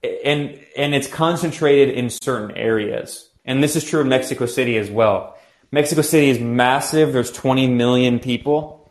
[0.04, 3.30] and and it's concentrated in certain areas.
[3.46, 5.38] And this is true in Mexico City as well.
[5.72, 7.14] Mexico City is massive.
[7.14, 8.83] There's 20 million people.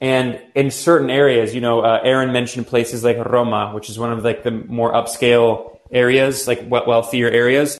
[0.00, 4.12] And in certain areas, you know, uh, Aaron mentioned places like Roma, which is one
[4.12, 7.78] of like the more upscale areas, like wealthier areas.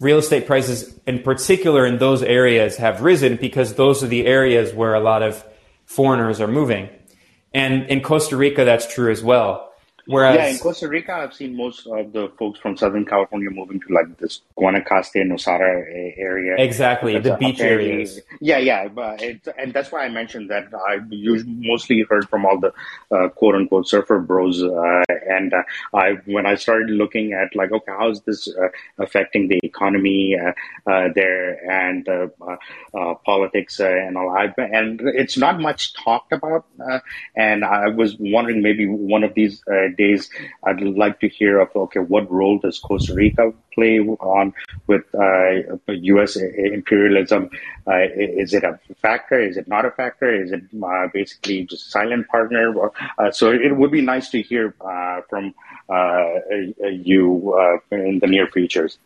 [0.00, 4.72] Real estate prices, in particular in those areas, have risen because those are the areas
[4.72, 5.44] where a lot of
[5.84, 6.88] foreigners are moving.
[7.52, 9.67] And in Costa Rica, that's true as well.
[10.08, 13.78] Whereas, yeah, in Costa Rica, I've seen most of the folks from Southern California moving
[13.80, 15.84] to like this Guanacaste, and Nosara
[16.16, 16.56] area.
[16.56, 18.18] Exactly, the beach areas.
[18.40, 21.00] Yeah, yeah, but it, and that's why I mentioned that I
[21.46, 22.72] mostly heard from all the
[23.14, 27.70] uh, quote unquote surfer bros, uh, and uh, I when I started looking at like,
[27.70, 32.08] okay, how is this uh, affecting the economy uh, uh, there and
[33.26, 36.64] politics and all, I, and it's not much talked about,
[37.36, 39.62] and I was wondering maybe one of these
[39.98, 40.30] days,
[40.64, 44.54] I'd like to hear of okay, what role does Costa Rica play on
[44.86, 46.36] with uh, U.S.
[46.36, 47.50] imperialism?
[47.86, 49.38] Uh, is it a factor?
[49.38, 50.32] Is it not a factor?
[50.32, 52.72] Is it uh, basically just a silent partner?
[53.18, 55.54] Uh, so it would be nice to hear uh, from
[55.90, 56.24] uh,
[56.90, 57.54] you
[57.90, 58.98] in the near futures.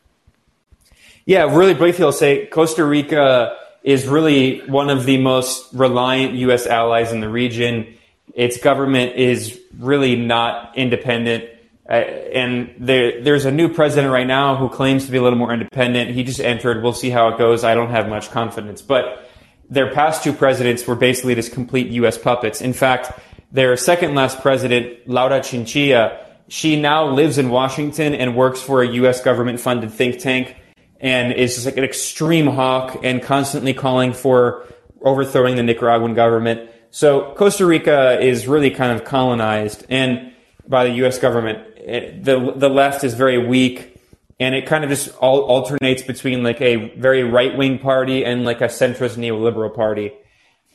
[1.24, 6.66] Yeah, really briefly, I'll say Costa Rica is really one of the most reliant U.S.
[6.66, 7.96] allies in the region
[8.34, 11.44] its government is really not independent.
[11.88, 15.38] Uh, and there, there's a new president right now who claims to be a little
[15.38, 16.10] more independent.
[16.10, 16.82] He just entered.
[16.82, 17.64] We'll see how it goes.
[17.64, 18.80] I don't have much confidence.
[18.82, 19.28] But
[19.68, 22.18] their past two presidents were basically just complete U.S.
[22.18, 22.60] puppets.
[22.60, 23.18] In fact,
[23.50, 28.88] their second last president, Laura Chinchilla, she now lives in Washington and works for a
[28.88, 29.22] U.S.
[29.22, 30.56] government funded think tank
[31.00, 34.64] and is just like an extreme hawk and constantly calling for
[35.00, 36.70] overthrowing the Nicaraguan government.
[36.92, 40.34] So Costa Rica is really kind of colonized and
[40.68, 41.18] by the U.S.
[41.18, 41.66] government.
[41.78, 43.98] It, the the left is very weak,
[44.38, 48.44] and it kind of just all alternates between like a very right wing party and
[48.44, 50.12] like a centrist neoliberal party.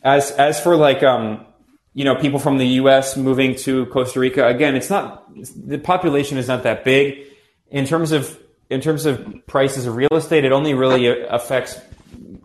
[0.03, 1.45] As as for like um
[1.93, 3.15] you know people from the U.S.
[3.15, 7.27] moving to Costa Rica, again, it's not the population is not that big
[7.69, 8.37] in terms of
[8.71, 10.45] in terms of prices of real estate.
[10.45, 11.79] It only really affects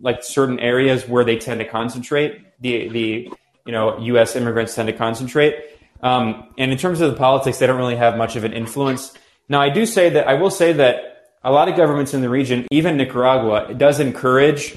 [0.00, 2.60] like certain areas where they tend to concentrate.
[2.60, 3.32] The the
[3.66, 4.36] you know U.S.
[4.36, 5.56] immigrants tend to concentrate.
[6.02, 9.14] Um, and in terms of the politics, they don't really have much of an influence.
[9.48, 11.12] Now, I do say that I will say that
[11.44, 14.76] a lot of governments in the region, even Nicaragua, it does encourage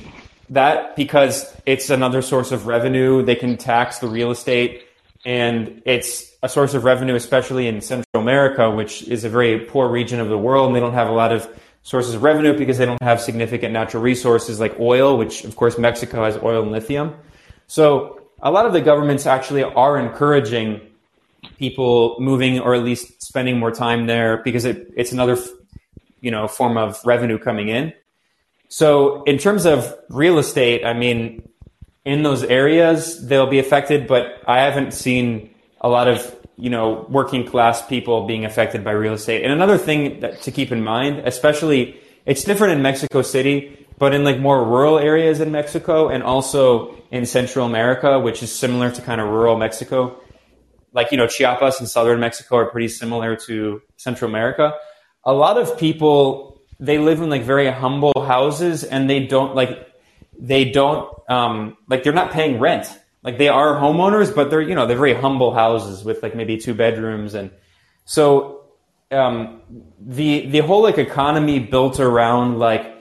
[0.50, 3.24] that because it's another source of revenue.
[3.24, 4.84] They can tax the real estate,
[5.26, 9.88] and it's a source of revenue, especially in Central America, which is a very poor
[9.90, 11.48] region of the world, and they don't have a lot of
[11.82, 15.78] sources of revenue because they don't have significant natural resources like oil, which of course
[15.78, 17.16] Mexico has oil and lithium.
[17.68, 20.82] So a lot of the governments actually are encouraging
[21.58, 25.38] people moving or at least spending more time there because it, it's another
[26.22, 27.94] you know form of revenue coming in.
[28.68, 31.48] So in terms of real estate i mean
[32.04, 37.06] in those areas they'll be affected but i haven't seen a lot of you know
[37.10, 39.44] working class people being affected by real estate.
[39.44, 44.14] And another thing that, to keep in mind especially it's different in mexico city but
[44.14, 48.92] in like more rural areas in Mexico and also in Central America, which is similar
[48.92, 50.20] to kind of rural Mexico,
[50.94, 54.74] like you know Chiapas and southern Mexico are pretty similar to Central America.
[55.24, 59.88] A lot of people they live in like very humble houses and they don't like
[60.38, 62.88] they don't um, like they're not paying rent.
[63.24, 66.58] Like they are homeowners, but they're you know they're very humble houses with like maybe
[66.58, 67.52] two bedrooms and
[68.06, 68.66] so
[69.12, 69.62] um,
[70.00, 72.95] the the whole like economy built around like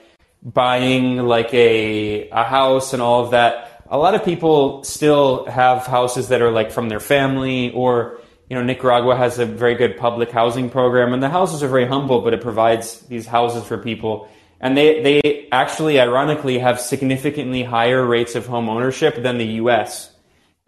[0.44, 3.82] buying like a a house and all of that.
[3.88, 8.20] A lot of people still have houses that are like from their family or
[8.50, 11.86] you know Nicaragua has a very good public housing program and the houses are very
[11.86, 14.28] humble but it provides these houses for people
[14.60, 20.14] and they they actually ironically have significantly higher rates of home ownership than the US.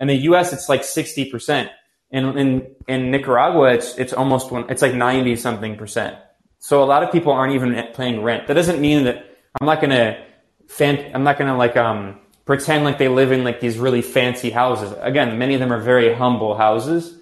[0.01, 1.70] In the US it's like 60%.
[2.12, 6.16] And in in Nicaragua it's it's almost one it's like 90 something percent.
[6.59, 8.47] So a lot of people aren't even paying rent.
[8.47, 10.25] That doesn't mean that I'm not gonna
[10.69, 14.51] fan, I'm not gonna like um pretend like they live in like these really fancy
[14.51, 14.95] houses.
[15.01, 17.19] Again, many of them are very humble houses,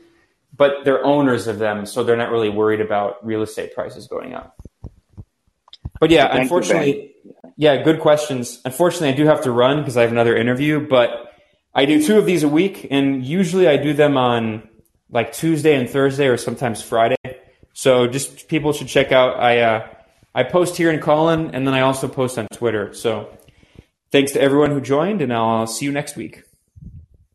[0.56, 4.34] but they're owners of them, so they're not really worried about real estate prices going
[4.34, 4.56] up.
[6.00, 7.14] But yeah, Thank unfortunately,
[7.56, 8.60] yeah, good questions.
[8.64, 11.32] Unfortunately, I do have to run because I have another interview, but
[11.74, 14.68] I do two of these a week, and usually I do them on
[15.10, 17.16] like Tuesday and Thursday, or sometimes Friday.
[17.72, 19.40] So just people should check out.
[19.40, 19.88] I uh,
[20.34, 22.94] I post here in Callin, and then I also post on Twitter.
[22.94, 23.36] So
[24.10, 26.43] thanks to everyone who joined, and I'll see you next week.